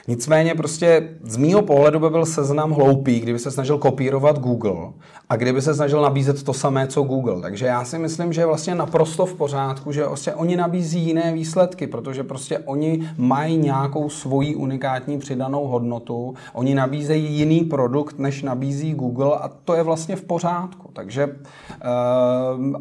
Nicméně 0.08 0.54
prostě 0.54 1.08
z 1.22 1.36
mýho 1.36 1.62
pohledu 1.62 2.00
by 2.00 2.10
byl 2.10 2.26
seznam 2.26 2.70
hloupý, 2.70 3.20
kdyby 3.20 3.38
se 3.38 3.50
snažil 3.50 3.78
kopírovat 3.78 4.38
Google 4.38 4.92
a 5.28 5.36
kdyby 5.36 5.62
se 5.62 5.74
snažil 5.74 6.02
nabízet 6.02 6.42
to 6.42 6.52
samé, 6.52 6.86
co 6.86 7.02
Google. 7.02 7.40
Takže 7.40 7.66
já 7.66 7.84
si 7.84 7.98
myslím, 7.98 8.32
že 8.32 8.40
je 8.40 8.46
vlastně 8.46 8.74
naprosto 8.74 9.26
v 9.26 9.34
pořádku, 9.34 9.92
že 9.92 10.06
vlastně 10.06 10.34
oni 10.34 10.56
nabízí 10.56 11.00
jiné 11.00 11.32
výsledky, 11.32 11.86
protože 11.86 12.24
prostě 12.24 12.58
oni 12.58 13.10
mají 13.16 13.56
nějakou 13.56 14.08
svoji 14.08 14.54
unikátní 14.54 15.18
přidanou 15.18 15.66
hodnotu, 15.66 16.34
oni 16.52 16.74
nabízejí 16.74 17.32
jiný 17.32 17.60
produkt, 17.60 18.18
než 18.18 18.42
nabízí 18.42 18.94
Google 18.94 19.36
a 19.40 19.50
to 19.64 19.74
je 19.74 19.82
vlastně 19.82 20.16
v 20.16 20.22
pořádku. 20.22 20.90
Takže 20.92 21.26
uh, 21.26 21.32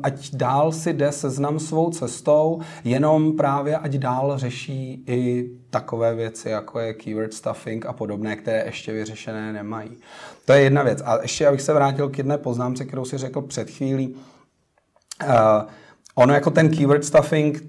ať 0.04 0.36
dál 0.36 0.72
si 0.72 0.94
jde 0.94 1.12
seznam 1.12 1.60
svou 1.60 1.90
cestou, 1.90 2.60
jenom 2.84 3.34
právě 3.34 3.78
ať 3.78 3.92
dál 3.92 4.34
řeší 4.38 5.04
i 5.08 5.50
takové 5.80 6.16
věci, 6.16 6.50
jako 6.50 6.80
je 6.80 6.94
keyword 6.94 7.34
stuffing 7.34 7.86
a 7.86 7.94
podobné, 7.94 8.36
které 8.36 8.66
ještě 8.66 8.94
vyřešené 8.94 9.54
nemají. 9.54 9.98
To 10.46 10.54
je 10.54 10.62
jedna 10.62 10.84
věc. 10.84 11.02
A 11.06 11.22
ještě 11.22 11.48
abych 11.48 11.62
se 11.62 11.74
vrátil 11.74 12.10
k 12.10 12.18
jedné 12.18 12.38
poznámce, 12.38 12.86
kterou 12.86 13.06
si 13.06 13.18
řekl 13.18 13.42
před 13.42 13.70
chvílí. 13.70 14.16
Uh, 15.24 15.30
ono 16.16 16.34
jako 16.34 16.52
ten 16.52 16.70
keyword 16.70 17.06
stuffing 17.06 17.64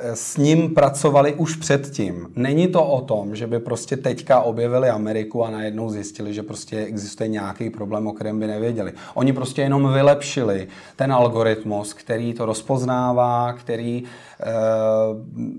s 0.00 0.36
ním 0.36 0.74
pracovali 0.74 1.34
už 1.34 1.56
předtím. 1.56 2.28
Není 2.36 2.68
to 2.68 2.84
o 2.84 3.00
tom, 3.00 3.36
že 3.36 3.46
by 3.46 3.58
prostě 3.58 3.96
teďka 3.96 4.40
objevili 4.40 4.88
Ameriku 4.88 5.44
a 5.44 5.50
najednou 5.50 5.90
zjistili, 5.90 6.34
že 6.34 6.42
prostě 6.42 6.78
existuje 6.84 7.28
nějaký 7.28 7.70
problém, 7.70 8.06
o 8.06 8.12
kterém 8.12 8.40
by 8.40 8.46
nevěděli. 8.46 8.92
Oni 9.14 9.32
prostě 9.32 9.62
jenom 9.62 9.92
vylepšili 9.92 10.68
ten 10.96 11.12
algoritmus, 11.12 11.92
který 11.92 12.34
to 12.34 12.46
rozpoznává, 12.46 13.52
který 13.52 14.02
e, 14.02 14.52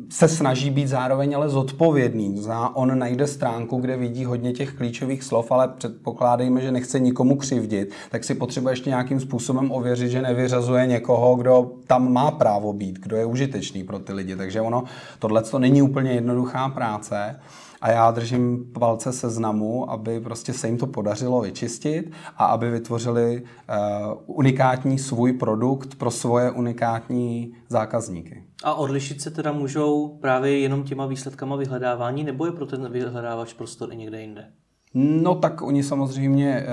se 0.09 0.27
snaží 0.27 0.69
být 0.69 0.87
zároveň 0.87 1.35
ale 1.35 1.49
zodpovědný. 1.49 2.37
Zná, 2.37 2.75
on 2.75 2.99
najde 2.99 3.27
stránku, 3.27 3.77
kde 3.77 3.97
vidí 3.97 4.25
hodně 4.25 4.53
těch 4.53 4.73
klíčových 4.73 5.23
slov, 5.23 5.51
ale 5.51 5.67
předpokládejme, 5.67 6.61
že 6.61 6.71
nechce 6.71 6.99
nikomu 6.99 7.35
křivdit, 7.35 7.91
tak 8.11 8.23
si 8.23 8.35
potřebuje 8.35 8.71
ještě 8.71 8.89
nějakým 8.89 9.19
způsobem 9.19 9.71
ověřit, 9.71 10.09
že 10.09 10.21
nevyřazuje 10.21 10.87
někoho, 10.87 11.35
kdo 11.35 11.71
tam 11.87 12.13
má 12.13 12.31
právo 12.31 12.73
být, 12.73 12.99
kdo 12.99 13.17
je 13.17 13.25
užitečný 13.25 13.83
pro 13.83 13.99
ty 13.99 14.13
lidi 14.13 14.22
lidi. 14.23 14.35
Takže 14.35 14.61
ono, 14.61 14.83
tohle 15.19 15.43
to 15.43 15.59
není 15.59 15.81
úplně 15.81 16.11
jednoduchá 16.11 16.69
práce 16.69 17.39
a 17.81 17.91
já 17.91 18.11
držím 18.11 18.71
palce 18.79 19.13
seznamu, 19.13 19.91
aby 19.91 20.19
prostě 20.19 20.53
se 20.53 20.67
jim 20.67 20.77
to 20.77 20.87
podařilo 20.87 21.41
vyčistit 21.41 22.11
a 22.37 22.45
aby 22.45 22.71
vytvořili 22.71 23.43
uh, 23.43 24.37
unikátní 24.37 24.99
svůj 24.99 25.33
produkt 25.33 25.95
pro 25.95 26.11
svoje 26.11 26.51
unikátní 26.51 27.55
zákazníky. 27.69 28.43
A 28.63 28.73
odlišit 28.73 29.21
se 29.21 29.31
teda 29.31 29.51
můžou 29.51 30.17
právě 30.21 30.59
jenom 30.59 30.83
těma 30.83 31.05
výsledkama 31.05 31.55
vyhledávání, 31.55 32.23
nebo 32.23 32.45
je 32.45 32.51
pro 32.51 32.65
ten 32.65 32.91
vyhledávač 32.91 33.53
prostor 33.53 33.93
i 33.93 33.95
někde 33.95 34.21
jinde? 34.21 34.51
No 34.93 35.35
tak 35.35 35.61
oni 35.61 35.83
samozřejmě, 35.83 36.65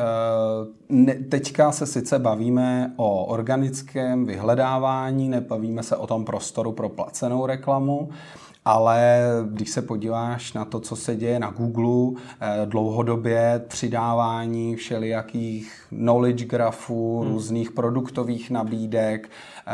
eh, 0.90 1.14
teďka 1.14 1.72
se 1.72 1.86
sice 1.86 2.18
bavíme 2.18 2.92
o 2.96 3.24
organickém 3.24 4.26
vyhledávání, 4.26 5.28
nebavíme 5.28 5.82
se 5.82 5.96
o 5.96 6.06
tom 6.06 6.24
prostoru 6.24 6.72
pro 6.72 6.88
placenou 6.88 7.46
reklamu, 7.46 8.08
ale 8.64 9.22
když 9.50 9.70
se 9.70 9.82
podíváš 9.82 10.52
na 10.52 10.64
to, 10.64 10.80
co 10.80 10.96
se 10.96 11.16
děje 11.16 11.38
na 11.38 11.50
Google, 11.50 12.20
eh, 12.40 12.66
dlouhodobě 12.66 13.64
přidávání 13.68 14.76
všelijakých 14.76 15.86
knowledge 15.88 16.44
grafů, 16.44 17.20
hmm. 17.20 17.32
různých 17.32 17.70
produktových 17.70 18.50
nabídek, 18.50 19.30
eh, 19.66 19.72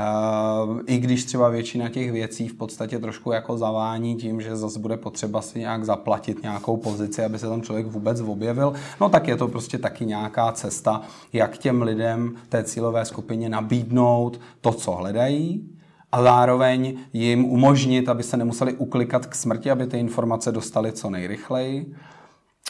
i 0.86 0.98
když 0.98 1.24
třeba 1.24 1.48
většina 1.48 1.88
těch 1.88 2.12
věcí 2.12 2.48
v 2.48 2.54
podstatě 2.54 2.98
trošku 2.98 3.32
jako 3.32 3.58
zavání 3.58 4.16
tím, 4.16 4.40
že 4.40 4.56
zase 4.56 4.78
bude 4.78 4.96
potřeba 4.96 5.42
si 5.42 5.58
nějak 5.58 5.84
zaplatit 5.84 6.42
nějakou 6.42 6.76
pozici, 6.76 7.24
aby 7.24 7.38
se 7.38 7.46
tam 7.46 7.62
člověk 7.62 7.86
vůbec 7.86 8.20
objevil, 8.20 8.72
no 9.00 9.08
tak 9.08 9.28
je 9.28 9.36
to 9.36 9.48
prostě 9.48 9.78
taky 9.78 10.06
nějaká 10.06 10.52
cesta, 10.52 11.00
jak 11.32 11.58
těm 11.58 11.82
lidem 11.82 12.34
té 12.48 12.64
cílové 12.64 13.04
skupině 13.04 13.48
nabídnout 13.48 14.40
to, 14.60 14.72
co 14.72 14.92
hledají, 14.92 15.75
a 16.16 16.22
zároveň 16.22 16.98
jim 17.12 17.44
umožnit, 17.44 18.08
aby 18.08 18.22
se 18.22 18.36
nemuseli 18.36 18.72
uklikat 18.72 19.26
k 19.26 19.34
smrti, 19.34 19.70
aby 19.70 19.86
ty 19.86 19.98
informace 19.98 20.52
dostali 20.52 20.92
co 20.92 21.10
nejrychleji. 21.10 21.94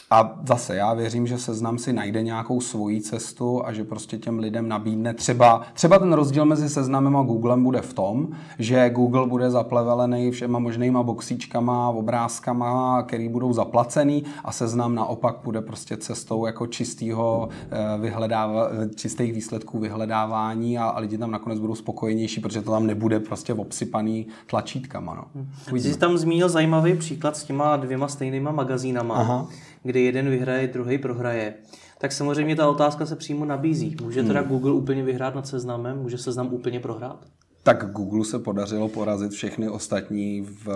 A 0.09 0.39
zase 0.47 0.75
já 0.75 0.93
věřím, 0.93 1.27
že 1.27 1.37
seznam 1.37 1.77
si 1.77 1.93
najde 1.93 2.23
nějakou 2.23 2.61
svoji 2.61 3.01
cestu 3.01 3.65
a 3.65 3.73
že 3.73 3.83
prostě 3.83 4.17
těm 4.17 4.39
lidem 4.39 4.67
nabídne 4.67 5.13
třeba, 5.13 5.61
třeba 5.73 5.99
ten 5.99 6.13
rozdíl 6.13 6.45
mezi 6.45 6.69
seznamem 6.69 7.17
a 7.17 7.23
Googlem 7.23 7.63
bude 7.63 7.81
v 7.81 7.93
tom, 7.93 8.27
že 8.59 8.89
Google 8.89 9.27
bude 9.27 9.51
zaplevelený 9.51 10.31
všema 10.31 10.59
možnýma 10.59 11.03
boxíčkama, 11.03 11.89
obrázkama, 11.89 13.03
který 13.03 13.29
budou 13.29 13.53
zaplacený 13.53 14.23
a 14.43 14.51
seznam 14.51 14.95
naopak 14.95 15.35
bude 15.43 15.61
prostě 15.61 15.97
cestou 15.97 16.45
jako 16.45 16.67
čistého 16.67 17.49
eh, 17.71 17.97
vyhledáva, 17.99 18.69
čistých 18.95 19.33
výsledků 19.33 19.79
vyhledávání 19.79 20.77
a, 20.77 20.85
a 20.85 20.99
lidi 20.99 21.17
tam 21.17 21.31
nakonec 21.31 21.59
budou 21.59 21.75
spokojenější, 21.75 22.41
protože 22.41 22.61
to 22.61 22.71
tam 22.71 22.87
nebude 22.87 23.19
prostě 23.19 23.53
obsypaný 23.53 24.27
tlačítkama. 24.45 25.15
No. 25.15 25.45
Ty 25.71 25.79
jsi 25.79 25.97
tam 25.97 26.17
zmínil 26.17 26.49
zajímavý 26.49 26.97
příklad 26.97 27.37
s 27.37 27.43
těma 27.43 27.75
dvěma 27.75 28.07
stejnýma 28.07 28.51
magazínama. 28.51 29.15
Aha 29.15 29.47
kdy 29.87 29.96
jeden 29.99 30.29
vyhraje, 30.29 30.67
druhý 30.67 30.97
prohraje, 30.97 31.53
tak 31.97 32.11
samozřejmě 32.11 32.55
ta 32.55 32.69
otázka 32.69 33.05
se 33.05 33.15
přímo 33.15 33.45
nabízí. 33.45 33.95
Může 34.01 34.23
teda 34.23 34.39
hmm. 34.39 34.49
Google 34.49 34.73
úplně 34.73 35.03
vyhrát 35.03 35.35
nad 35.35 35.47
seznamem? 35.47 35.97
Může 35.97 36.17
seznam 36.17 36.53
úplně 36.53 36.79
prohrát? 36.79 37.25
Tak 37.63 37.91
Google 37.91 38.25
se 38.25 38.39
podařilo 38.39 38.87
porazit 38.87 39.31
všechny 39.31 39.69
ostatní 39.69 40.41
v 40.41 40.67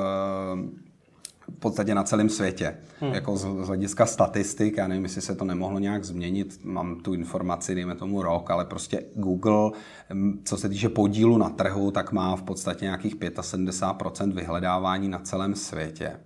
v 1.58 1.60
podstatě 1.60 1.96
na 1.96 2.04
celém 2.04 2.30
světě. 2.30 2.78
Hmm. 3.00 3.14
Jako 3.14 3.38
z, 3.38 3.42
z 3.42 3.68
hlediska 3.68 4.06
statistik, 4.06 4.78
já 4.78 4.88
nevím, 4.88 5.04
jestli 5.04 5.22
se 5.22 5.36
to 5.36 5.46
nemohlo 5.46 5.80
nějak 5.80 6.04
změnit, 6.04 6.60
mám 6.64 6.96
tu 6.96 7.14
informaci, 7.14 7.76
dejme 7.76 7.96
tomu 7.96 8.22
rok, 8.22 8.52
ale 8.52 8.66
prostě 8.66 9.04
Google, 9.16 9.72
co 10.44 10.58
se 10.58 10.70
týče 10.70 10.90
podílu 10.90 11.38
na 11.38 11.50
trhu, 11.50 11.92
tak 11.92 12.12
má 12.12 12.36
v 12.36 12.44
podstatě 12.44 12.86
nějakých 12.86 13.16
75% 13.16 14.34
vyhledávání 14.34 15.10
na 15.10 15.20
celém 15.20 15.56
světě. 15.56 16.20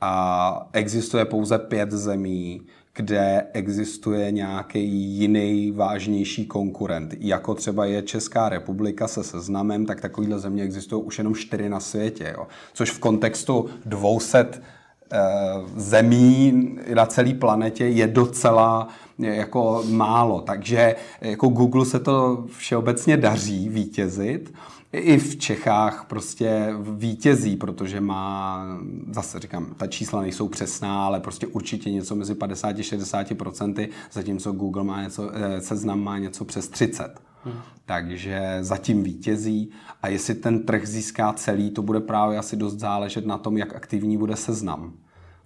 A 0.00 0.68
existuje 0.72 1.24
pouze 1.24 1.58
pět 1.58 1.90
zemí, 1.90 2.62
kde 2.94 3.46
existuje 3.52 4.30
nějaký 4.30 4.88
jiný 4.92 5.72
vážnější 5.72 6.46
konkurent. 6.46 7.14
Jako 7.20 7.54
třeba 7.54 7.84
je 7.84 8.02
Česká 8.02 8.48
republika 8.48 9.08
se 9.08 9.24
seznamem, 9.24 9.86
tak 9.86 10.00
takovýhle 10.00 10.38
země 10.38 10.62
existují 10.62 11.02
už 11.02 11.18
jenom 11.18 11.34
čtyři 11.34 11.68
na 11.68 11.80
světě. 11.80 12.34
Jo. 12.36 12.46
Což 12.72 12.90
v 12.90 12.98
kontextu 12.98 13.66
200 13.84 14.38
eh, 14.38 15.18
zemí 15.76 16.68
na 16.94 17.06
celé 17.06 17.34
planetě 17.34 17.86
je 17.86 18.06
docela 18.06 18.88
jako 19.18 19.84
málo. 19.88 20.40
Takže 20.40 20.96
jako 21.20 21.48
Google 21.48 21.86
se 21.86 22.00
to 22.00 22.44
všeobecně 22.56 23.16
daří 23.16 23.68
vítězit 23.68 24.52
i 24.92 25.18
v 25.18 25.36
Čechách 25.36 26.04
prostě 26.08 26.74
vítězí, 26.96 27.56
protože 27.56 28.00
má, 28.00 28.66
zase 29.10 29.38
říkám, 29.38 29.74
ta 29.76 29.86
čísla 29.86 30.20
nejsou 30.20 30.48
přesná, 30.48 31.06
ale 31.06 31.20
prostě 31.20 31.46
určitě 31.46 31.90
něco 31.90 32.16
mezi 32.16 32.34
50-60%, 32.34 33.88
zatímco 34.12 34.52
Google 34.52 34.84
má 34.84 35.02
něco, 35.02 35.30
eh, 35.34 35.60
seznam 35.60 36.02
má 36.02 36.18
něco 36.18 36.44
přes 36.44 36.68
30. 36.68 37.20
Hmm. 37.44 37.54
Takže 37.86 38.58
zatím 38.60 39.02
vítězí 39.02 39.70
a 40.02 40.08
jestli 40.08 40.34
ten 40.34 40.66
trh 40.66 40.86
získá 40.86 41.32
celý, 41.32 41.70
to 41.70 41.82
bude 41.82 42.00
právě 42.00 42.38
asi 42.38 42.56
dost 42.56 42.78
záležet 42.78 43.26
na 43.26 43.38
tom, 43.38 43.56
jak 43.56 43.74
aktivní 43.74 44.16
bude 44.16 44.36
seznam. 44.36 44.92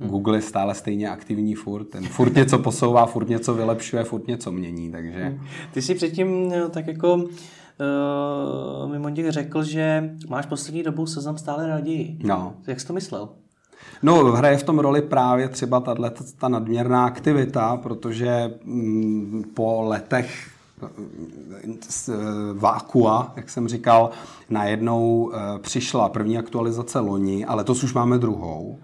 Hmm. 0.00 0.10
Google 0.10 0.38
je 0.38 0.42
stále 0.42 0.74
stejně 0.74 1.10
aktivní 1.10 1.54
furt, 1.54 1.84
ten 1.84 2.04
furt 2.04 2.34
něco 2.34 2.58
posouvá, 2.58 3.06
furt 3.06 3.28
něco 3.28 3.54
vylepšuje, 3.54 4.04
furt 4.04 4.28
něco 4.28 4.52
mění, 4.52 4.90
takže... 4.90 5.24
Hmm. 5.24 5.46
Ty 5.72 5.82
si 5.82 5.94
předtím 5.94 6.52
eh, 6.52 6.68
tak 6.68 6.86
jako 6.86 7.28
uh, 7.80 8.92
mimo 8.92 9.10
těch 9.10 9.30
řekl, 9.30 9.62
že 9.62 10.10
máš 10.28 10.46
poslední 10.46 10.82
dobou 10.82 11.06
seznam 11.06 11.38
stále 11.38 11.66
raději. 11.66 12.18
No. 12.24 12.54
Jak 12.66 12.80
jsi 12.80 12.86
to 12.86 12.92
myslel? 12.92 13.28
No, 14.02 14.32
hraje 14.32 14.56
v 14.56 14.62
tom 14.62 14.78
roli 14.78 15.02
právě 15.02 15.48
třeba 15.48 15.80
tato, 15.80 16.24
ta 16.38 16.48
nadměrná 16.48 17.04
aktivita, 17.04 17.76
protože 17.76 18.54
mm, 18.64 19.44
po 19.54 19.82
letech 19.82 20.50
eh, 20.82 22.12
vákua, 22.54 23.32
jak 23.36 23.50
jsem 23.50 23.68
říkal, 23.68 24.10
najednou 24.50 25.32
eh, 25.34 25.58
přišla 25.58 26.08
první 26.08 26.38
aktualizace 26.38 26.98
loni, 26.98 27.44
ale 27.44 27.64
to 27.64 27.72
už 27.72 27.94
máme 27.94 28.18
druhou 28.18 28.78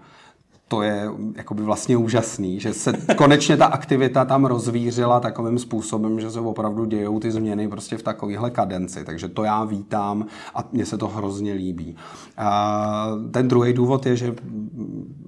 to 0.71 0.81
je 0.81 1.09
jakoby 1.35 1.63
vlastně 1.63 1.97
úžasný, 1.97 2.59
že 2.59 2.73
se 2.73 2.93
konečně 3.17 3.57
ta 3.57 3.65
aktivita 3.65 4.25
tam 4.25 4.45
rozvířila 4.45 5.19
takovým 5.19 5.59
způsobem, 5.59 6.19
že 6.19 6.31
se 6.31 6.39
opravdu 6.39 6.85
dějou 6.85 7.19
ty 7.19 7.31
změny 7.31 7.67
prostě 7.67 7.97
v 7.97 8.03
takovéhle 8.03 8.51
kadenci. 8.51 9.05
Takže 9.05 9.27
to 9.27 9.43
já 9.43 9.63
vítám 9.63 10.25
a 10.55 10.63
mně 10.71 10.85
se 10.85 10.97
to 10.97 11.07
hrozně 11.07 11.53
líbí. 11.53 11.95
A 12.37 13.07
ten 13.31 13.47
druhý 13.47 13.73
důvod 13.73 14.05
je, 14.05 14.15
že 14.15 14.35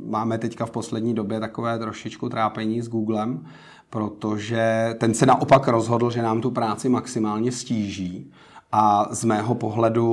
máme 0.06 0.38
teďka 0.38 0.66
v 0.66 0.72
poslední 0.72 1.14
době 1.14 1.40
takové 1.40 1.80
trošičku 1.80 2.30
trápení 2.30 2.82
s 2.82 2.90
Googlem, 2.90 3.46
protože 3.90 4.96
ten 4.98 5.14
se 5.14 5.26
naopak 5.26 5.68
rozhodl, 5.68 6.12
že 6.12 6.22
nám 6.22 6.42
tu 6.42 6.52
práci 6.52 6.90
maximálně 6.90 7.52
stíží 7.52 8.32
a 8.72 9.08
z 9.12 9.24
mého 9.24 9.56
pohledu 9.56 10.08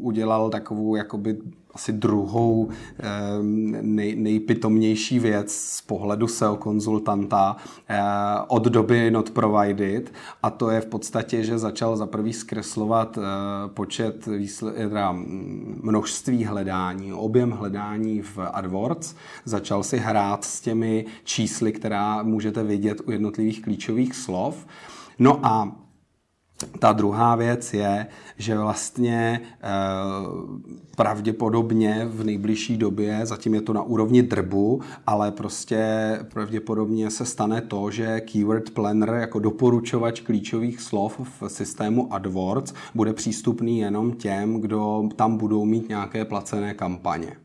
udělal 0.00 0.50
takovou 0.50 0.96
jakoby 0.96 1.38
asi 1.76 1.92
druhou 1.92 2.68
nej, 3.82 4.16
nejpitomnější 4.16 5.18
věc 5.18 5.54
z 5.54 5.80
pohledu 5.80 6.28
SEO 6.28 6.56
konzultanta 6.56 7.56
eh, 7.88 8.00
od 8.48 8.64
doby 8.64 9.10
Not 9.10 9.30
Provided 9.30 10.12
a 10.42 10.50
to 10.50 10.70
je 10.70 10.80
v 10.80 10.86
podstatě, 10.86 11.44
že 11.44 11.58
začal 11.58 11.96
za 11.96 12.06
prvý 12.06 12.32
zkreslovat 12.32 13.18
eh, 13.18 13.22
počet 13.68 14.28
teda 14.74 15.16
množství 15.82 16.44
hledání, 16.44 17.12
objem 17.12 17.50
hledání 17.50 18.22
v 18.22 18.38
AdWords, 18.52 19.14
začal 19.44 19.82
si 19.82 19.98
hrát 19.98 20.44
s 20.44 20.60
těmi 20.60 21.04
čísly, 21.24 21.72
která 21.72 22.22
můžete 22.22 22.62
vidět 22.62 23.00
u 23.06 23.10
jednotlivých 23.10 23.62
klíčových 23.62 24.16
slov. 24.16 24.66
No 25.18 25.46
a 25.46 25.85
ta 26.78 26.92
druhá 26.92 27.36
věc 27.36 27.74
je, 27.74 28.06
že 28.38 28.58
vlastně 28.58 29.40
e, 29.42 29.68
pravděpodobně 30.96 32.08
v 32.10 32.24
nejbližší 32.24 32.76
době, 32.76 33.20
zatím 33.22 33.54
je 33.54 33.60
to 33.60 33.72
na 33.72 33.82
úrovni 33.82 34.22
drbu, 34.22 34.80
ale 35.06 35.30
prostě 35.30 35.86
pravděpodobně 36.32 37.10
se 37.10 37.24
stane 37.24 37.60
to, 37.60 37.90
že 37.90 38.20
Keyword 38.20 38.70
Planner 38.70 39.10
jako 39.10 39.38
doporučovač 39.38 40.20
klíčových 40.20 40.80
slov 40.80 41.20
v 41.40 41.48
systému 41.48 42.14
AdWords 42.14 42.74
bude 42.94 43.12
přístupný 43.12 43.78
jenom 43.78 44.12
těm, 44.12 44.60
kdo 44.60 45.08
tam 45.16 45.36
budou 45.36 45.64
mít 45.64 45.88
nějaké 45.88 46.24
placené 46.24 46.74
kampaně. 46.74 47.36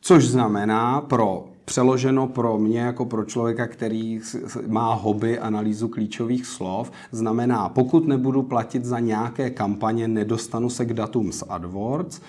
Což 0.00 0.28
znamená 0.28 1.00
pro 1.00 1.53
přeloženo 1.64 2.26
pro 2.26 2.58
mě 2.58 2.80
jako 2.80 3.04
pro 3.04 3.24
člověka, 3.24 3.66
který 3.66 4.20
má 4.66 4.94
hobby 4.94 5.38
analýzu 5.38 5.88
klíčových 5.88 6.46
slov, 6.46 6.92
znamená, 7.12 7.68
pokud 7.68 8.06
nebudu 8.06 8.42
platit 8.42 8.84
za 8.84 8.98
nějaké 8.98 9.50
kampaně, 9.50 10.08
nedostanu 10.08 10.70
se 10.70 10.84
k 10.84 10.92
datům 10.92 11.32
z 11.32 11.44
AdWords, 11.48 12.20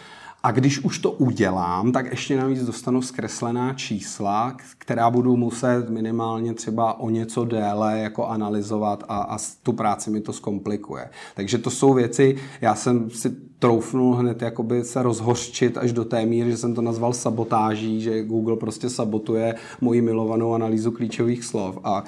a 0.46 0.52
když 0.52 0.80
už 0.80 1.00
to 1.00 1.12
udělám, 1.12 1.92
tak 1.92 2.12
ještě 2.12 2.38
navíc 2.38 2.66
dostanu 2.66 3.02
zkreslená 3.02 3.74
čísla, 3.74 4.58
která 4.78 5.10
budu 5.10 5.38
muset 5.38 5.90
minimálně 5.90 6.54
třeba 6.54 7.00
o 7.00 7.10
něco 7.10 7.46
déle 7.46 8.00
jako 8.00 8.28
analyzovat 8.28 9.04
a, 9.08 9.18
a 9.18 9.38
tu 9.64 9.74
práci 9.74 10.10
mi 10.10 10.22
to 10.22 10.34
zkomplikuje. 10.34 11.10
Takže 11.36 11.58
to 11.58 11.70
jsou 11.70 11.94
věci, 11.94 12.36
já 12.62 12.76
jsem 12.76 13.10
si 13.10 13.36
troufnul 13.60 14.16
hned 14.16 14.42
jakoby 14.42 14.84
se 14.84 15.04
rozhořčit 15.04 15.78
až 15.78 15.92
do 15.92 16.06
té 16.06 16.26
míry, 16.26 16.52
že 16.52 16.58
jsem 16.58 16.76
to 16.76 16.82
nazval 16.82 17.14
sabotáží, 17.14 18.02
že 18.02 18.24
Google 18.24 18.56
prostě 18.56 18.90
sabotuje 18.90 19.56
moji 19.82 20.02
milovanou 20.02 20.54
analýzu 20.54 20.92
klíčových 20.92 21.44
slov 21.44 21.78
a 21.84 22.04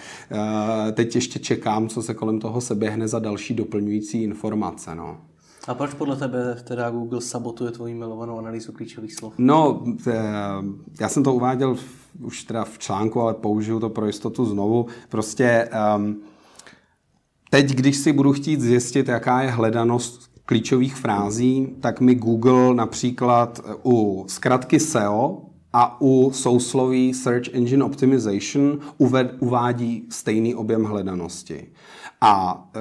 e, 0.88 0.92
teď 0.92 1.16
ještě 1.16 1.40
čekám, 1.40 1.90
co 1.90 2.02
se 2.02 2.14
kolem 2.14 2.40
toho 2.40 2.62
seběhne 2.62 3.08
za 3.08 3.20
další 3.20 3.54
doplňující 3.54 4.24
informace. 4.24 4.96
No. 4.96 5.18
A 5.68 5.74
proč 5.74 5.94
podle 5.94 6.16
tebe 6.16 6.58
teda 6.64 6.90
Google 6.90 7.22
sabotuje 7.22 7.72
tvoji 7.72 7.94
milovanou 7.94 8.40
analýzu 8.40 8.72
klíčových 8.72 9.16
slov? 9.16 9.34
No, 9.38 9.84
eh, 10.08 10.14
já 11.00 11.10
jsem 11.10 11.24
to 11.24 11.34
uváděl 11.34 11.76
už 12.24 12.44
teda 12.44 12.66
v 12.66 12.78
článku, 12.78 13.22
ale 13.22 13.34
použiju 13.34 13.80
to 13.80 13.90
pro 13.90 14.06
jistotu 14.06 14.46
znovu. 14.46 14.86
Prostě 15.10 15.70
um, 15.98 16.22
teď, 17.50 17.66
když 17.70 17.98
si 17.98 18.14
budu 18.14 18.34
chtít 18.34 18.62
zjistit, 18.62 19.08
jaká 19.08 19.42
je 19.42 19.52
hledanost 19.52 20.32
klíčových 20.46 20.96
frází, 20.96 21.76
tak 21.80 22.02
mi 22.02 22.16
Google 22.16 22.76
například 22.76 23.62
u 23.84 24.26
zkratky 24.28 24.80
SEO 24.80 25.42
a 25.74 26.02
u 26.02 26.32
sousloví 26.32 27.14
Search 27.14 27.54
Engine 27.54 27.84
Optimization 27.84 28.80
uved, 28.98 29.36
uvádí 29.40 30.08
stejný 30.10 30.56
objem 30.56 30.84
hledanosti. 30.84 31.68
A 32.22 32.64
e, 32.76 32.80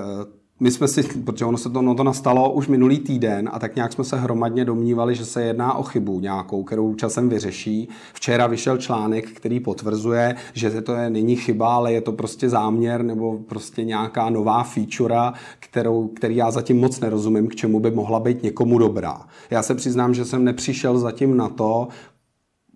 my 0.60 0.70
jsme 0.70 0.88
si, 0.88 1.02
protože 1.02 1.44
ono 1.44 1.58
se 1.58 1.70
to, 1.70 1.82
no 1.82 1.94
to 1.94 2.04
nastalo 2.04 2.52
už 2.52 2.68
minulý 2.68 2.98
týden 2.98 3.50
a 3.52 3.58
tak 3.58 3.76
nějak 3.76 3.92
jsme 3.92 4.04
se 4.04 4.16
hromadně 4.16 4.64
domnívali, 4.64 5.14
že 5.14 5.24
se 5.24 5.42
jedná 5.42 5.74
o 5.74 5.82
chybu 5.82 6.20
nějakou, 6.20 6.62
kterou 6.64 6.94
časem 6.94 7.28
vyřeší. 7.28 7.88
Včera 8.12 8.46
vyšel 8.46 8.76
článek, 8.76 9.30
který 9.30 9.60
potvrzuje, 9.60 10.36
že 10.54 10.82
to 10.82 10.94
je, 10.94 11.10
není 11.10 11.36
chyba, 11.36 11.74
ale 11.74 11.92
je 11.92 12.00
to 12.00 12.12
prostě 12.12 12.48
záměr 12.48 13.02
nebo 13.02 13.38
prostě 13.38 13.84
nějaká 13.84 14.30
nová 14.30 14.62
feature, 14.62 15.32
kterou, 15.60 16.08
který 16.08 16.36
já 16.36 16.50
zatím 16.50 16.80
moc 16.80 17.00
nerozumím, 17.00 17.48
k 17.48 17.54
čemu 17.54 17.80
by 17.80 17.90
mohla 17.90 18.20
být 18.20 18.42
někomu 18.42 18.78
dobrá. 18.78 19.26
Já 19.50 19.62
se 19.62 19.74
přiznám, 19.74 20.14
že 20.14 20.24
jsem 20.24 20.44
nepřišel 20.44 20.98
zatím 20.98 21.36
na 21.36 21.48
to, 21.48 21.88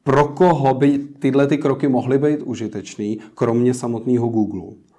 pro 0.03 0.29
koho 0.29 0.75
by 0.75 0.99
tyhle 0.99 1.47
ty 1.47 1.59
kroky 1.59 1.89
mohly 1.89 2.19
být 2.19 2.43
užitečný, 2.43 3.19
kromě 3.35 3.75
samotného 3.75 4.29
Google. 4.29 4.90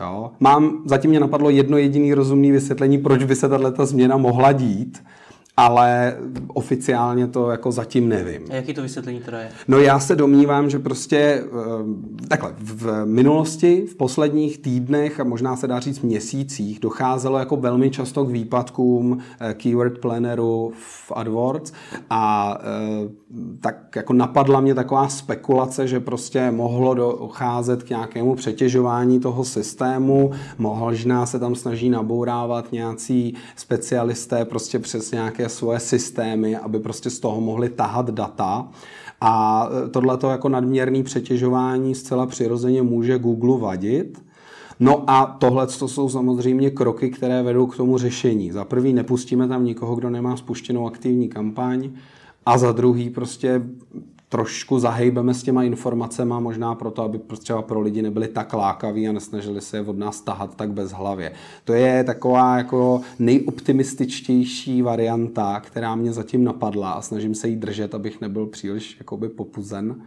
Jo? 0.00 0.30
Mám, 0.40 0.82
zatím 0.84 1.10
mě 1.10 1.20
napadlo 1.20 1.50
jedno 1.50 1.76
jediné 1.76 2.14
rozumné 2.14 2.52
vysvětlení, 2.52 2.98
proč 2.98 3.24
by 3.24 3.36
se 3.36 3.48
tato 3.48 3.86
změna 3.86 4.16
mohla 4.16 4.52
dít 4.52 5.02
ale 5.56 6.16
oficiálně 6.48 7.26
to 7.26 7.50
jako 7.50 7.72
zatím 7.72 8.08
nevím. 8.08 8.42
A 8.50 8.54
jaký 8.54 8.74
to 8.74 8.82
vysvětlení 8.82 9.20
teda 9.20 9.40
je? 9.40 9.48
No 9.68 9.78
já 9.78 9.98
se 9.98 10.16
domnívám, 10.16 10.70
že 10.70 10.78
prostě 10.78 11.16
eh, 11.16 12.28
takhle, 12.28 12.54
v 12.58 13.04
minulosti, 13.04 13.86
v 13.90 13.94
posledních 13.94 14.58
týdnech 14.58 15.20
a 15.20 15.24
možná 15.24 15.56
se 15.56 15.66
dá 15.66 15.80
říct 15.80 16.00
měsících 16.00 16.80
docházelo 16.80 17.38
jako 17.38 17.56
velmi 17.56 17.90
často 17.90 18.24
k 18.24 18.30
výpadkům 18.30 19.18
eh, 19.40 19.54
keyword 19.54 19.98
planneru 19.98 20.72
v 20.76 21.12
AdWords 21.14 21.72
a 22.10 22.54
eh, 22.60 23.08
tak 23.60 23.96
jako 23.96 24.12
napadla 24.12 24.60
mě 24.60 24.74
taková 24.74 25.08
spekulace, 25.08 25.88
že 25.88 26.00
prostě 26.00 26.50
mohlo 26.50 26.94
docházet 26.94 27.82
k 27.82 27.90
nějakému 27.90 28.34
přetěžování 28.34 29.20
toho 29.20 29.44
systému, 29.44 30.30
možná 30.58 31.26
se 31.26 31.38
tam 31.38 31.54
snaží 31.54 31.90
nabourávat 31.90 32.72
nějací 32.72 33.34
specialisté 33.56 34.44
prostě 34.44 34.78
přes 34.78 35.10
nějaké 35.10 35.45
svoje 35.48 35.80
systémy, 35.80 36.56
aby 36.56 36.78
prostě 36.78 37.10
z 37.10 37.20
toho 37.20 37.40
mohli 37.40 37.68
tahat 37.68 38.10
data. 38.10 38.68
A 39.20 39.68
e, 39.86 39.88
tohleto 39.88 40.30
jako 40.30 40.48
nadměrný 40.48 41.02
přetěžování 41.02 41.94
zcela 41.94 42.26
přirozeně 42.26 42.82
může 42.82 43.18
Google 43.18 43.58
vadit. 43.58 44.22
No 44.80 45.10
a 45.10 45.36
tohle 45.38 45.66
to 45.66 45.88
jsou 45.88 46.08
samozřejmě 46.08 46.70
kroky, 46.70 47.10
které 47.10 47.42
vedou 47.42 47.66
k 47.66 47.76
tomu 47.76 47.98
řešení. 47.98 48.52
Za 48.52 48.64
prvý 48.64 48.92
nepustíme 48.92 49.48
tam 49.48 49.64
nikoho, 49.64 49.94
kdo 49.94 50.10
nemá 50.10 50.36
spuštěnou 50.36 50.86
aktivní 50.86 51.28
kampaň 51.28 51.90
a 52.46 52.58
za 52.58 52.72
druhý 52.72 53.10
prostě 53.10 53.62
trošku 54.28 54.78
zahejbeme 54.78 55.34
s 55.34 55.42
těma 55.42 55.62
informacemi, 55.62 56.34
možná 56.38 56.74
proto, 56.74 57.02
aby 57.02 57.20
třeba 57.38 57.62
pro 57.62 57.80
lidi 57.80 58.02
nebyli 58.02 58.28
tak 58.28 58.52
lákaví 58.52 59.08
a 59.08 59.12
nesnažili 59.12 59.60
se 59.60 59.76
je 59.76 59.80
od 59.80 59.98
nás 59.98 60.20
tahat 60.20 60.54
tak 60.54 60.70
bez 60.70 60.92
hlavě. 60.92 61.32
To 61.64 61.72
je 61.72 62.04
taková 62.04 62.58
jako 62.58 63.00
nejoptimističtější 63.18 64.82
varianta, 64.82 65.60
která 65.60 65.94
mě 65.94 66.12
zatím 66.12 66.44
napadla 66.44 66.92
a 66.92 67.02
snažím 67.02 67.34
se 67.34 67.48
jí 67.48 67.56
držet, 67.56 67.94
abych 67.94 68.20
nebyl 68.20 68.46
příliš 68.46 68.96
jakoby 68.98 69.28
popuzen. 69.28 70.02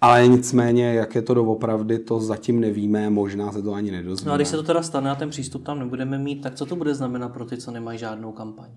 Ale 0.00 0.28
nicméně, 0.28 0.94
jak 0.94 1.14
je 1.14 1.22
to 1.22 1.34
doopravdy, 1.34 1.98
to 1.98 2.20
zatím 2.20 2.60
nevíme, 2.60 3.10
možná 3.10 3.52
se 3.52 3.62
to 3.62 3.74
ani 3.74 3.90
nedozvíme. 3.90 4.28
No 4.28 4.34
a 4.34 4.36
když 4.36 4.48
se 4.48 4.56
to 4.56 4.62
teda 4.62 4.82
stane 4.82 5.10
a 5.10 5.14
ten 5.14 5.30
přístup 5.30 5.64
tam 5.64 5.78
nebudeme 5.78 6.18
mít, 6.18 6.42
tak 6.42 6.54
co 6.54 6.66
to 6.66 6.76
bude 6.76 6.94
znamenat 6.94 7.32
pro 7.32 7.44
ty, 7.44 7.56
co 7.56 7.70
nemají 7.70 7.98
žádnou 7.98 8.32
kampaň? 8.32 8.68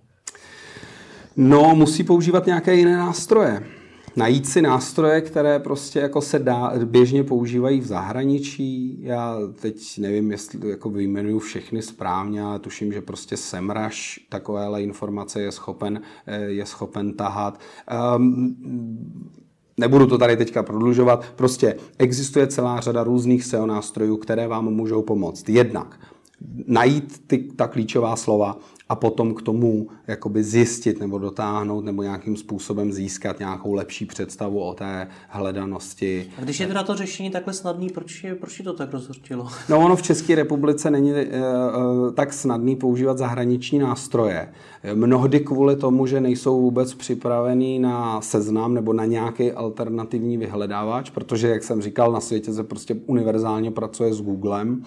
No, 1.38 1.76
musí 1.76 2.04
používat 2.04 2.46
nějaké 2.46 2.76
jiné 2.76 2.98
nástroje 2.98 3.64
najít 4.16 4.48
si 4.48 4.62
nástroje, 4.62 5.22
které 5.22 5.60
prostě 5.60 6.00
jako 6.00 6.22
se 6.22 6.40
dá, 6.40 6.74
běžně 6.86 7.24
používají 7.24 7.80
v 7.80 7.86
zahraničí. 7.86 8.98
Já 9.02 9.38
teď 9.62 9.98
nevím, 9.98 10.32
jestli 10.32 10.70
jako 10.70 10.90
vyjmenuju 10.90 11.40
všechny 11.40 11.82
správně, 11.82 12.42
ale 12.42 12.60
tuším, 12.60 12.94
že 12.94 13.02
prostě 13.02 13.38
Semrush 13.38 13.98
takovéhle 14.30 14.84
informace 14.84 15.42
je 15.42 15.52
schopen, 15.52 16.02
eh, 16.28 16.42
je 16.42 16.66
schopen 16.66 17.14
tahat. 17.14 17.60
Um, 18.16 18.56
Nebudu 19.78 20.08
to 20.08 20.18
tady 20.18 20.38
teďka 20.38 20.64
prodlužovat, 20.64 21.26
prostě 21.36 21.76
existuje 21.98 22.48
celá 22.48 22.80
řada 22.80 23.04
různých 23.04 23.44
SEO 23.44 23.66
nástrojů, 23.66 24.18
které 24.18 24.48
vám 24.48 24.66
můžou 24.66 25.02
pomoct. 25.02 25.50
Jednak 25.50 26.00
najít 26.68 27.28
ty, 27.28 27.38
ta 27.38 27.68
klíčová 27.68 28.16
slova, 28.16 28.58
a 28.90 28.96
potom 28.96 29.34
k 29.34 29.42
tomu 29.42 29.88
jakoby 30.08 30.44
zjistit 30.44 31.00
nebo 31.00 31.18
dotáhnout 31.18 31.86
nebo 31.86 32.04
nějakým 32.04 32.38
způsobem 32.38 32.94
získat 32.94 33.40
nějakou 33.40 33.74
lepší 33.74 34.06
představu 34.06 34.60
o 34.60 34.74
té 34.74 35.08
hledanosti. 35.28 36.28
A 36.38 36.42
když 36.42 36.60
je 36.60 36.68
teda 36.68 36.84
to 36.84 36.96
řešení 36.96 37.30
takhle 37.30 37.54
snadný, 37.54 37.90
proč 37.90 38.24
je, 38.24 38.36
proč 38.36 38.60
je 38.60 38.66
to 38.66 38.74
tak 38.74 38.94
rozhodčilo? 38.94 39.48
No 39.70 39.86
ono 39.86 39.96
v 39.96 40.02
České 40.02 40.36
republice 40.36 40.92
není 40.92 41.12
e, 41.12 41.22
e, 41.22 41.42
tak 42.14 42.34
snadný 42.34 42.76
používat 42.76 43.18
zahraniční 43.18 43.80
nástroje. 43.80 44.50
Mnohdy 44.94 45.40
kvůli 45.40 45.76
tomu, 45.76 46.08
že 46.08 46.22
nejsou 46.22 46.62
vůbec 46.62 46.94
připravený 46.94 47.80
na 47.80 48.22
seznam 48.22 48.74
nebo 48.74 48.94
na 48.94 49.06
nějaký 49.06 49.52
alternativní 49.52 50.38
vyhledávač, 50.38 51.10
protože, 51.10 51.48
jak 51.48 51.64
jsem 51.64 51.82
říkal, 51.82 52.12
na 52.12 52.20
světě 52.20 52.54
se 52.54 52.64
prostě 52.64 52.96
univerzálně 53.06 53.72
pracuje 53.72 54.14
s 54.14 54.22
Googlem 54.22 54.84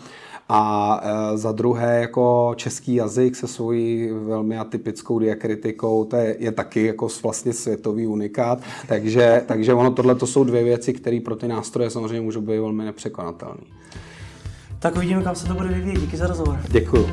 a 0.48 1.00
e, 1.02 1.38
za 1.38 1.52
druhé, 1.52 2.00
jako 2.00 2.52
český 2.56 2.94
jazyk 2.94 3.36
se 3.36 3.46
svojí 3.46 3.87
velmi 4.12 4.58
atypickou 4.58 5.18
diakritikou, 5.18 6.04
to 6.04 6.16
je, 6.16 6.36
je 6.38 6.52
taky 6.52 6.86
jako 6.86 7.08
vlastně 7.22 7.52
světový 7.52 8.06
unikát, 8.06 8.58
takže, 8.88 9.42
takže 9.46 9.74
ono 9.74 9.90
tohle 9.90 10.14
to 10.14 10.26
jsou 10.26 10.44
dvě 10.44 10.64
věci, 10.64 10.92
které 10.92 11.20
pro 11.24 11.36
ty 11.36 11.48
nástroje 11.48 11.90
samozřejmě 11.90 12.20
můžou 12.20 12.40
být 12.40 12.58
velmi 12.58 12.84
nepřekonatelné. 12.84 13.62
Tak 14.78 14.96
uvidíme, 14.96 15.22
kam 15.22 15.34
se 15.34 15.46
to 15.46 15.54
bude 15.54 15.68
vyvíjet. 15.68 16.00
Díky 16.00 16.16
za 16.16 16.26
rozhovor. 16.26 16.58
Děkuji. 16.68 17.06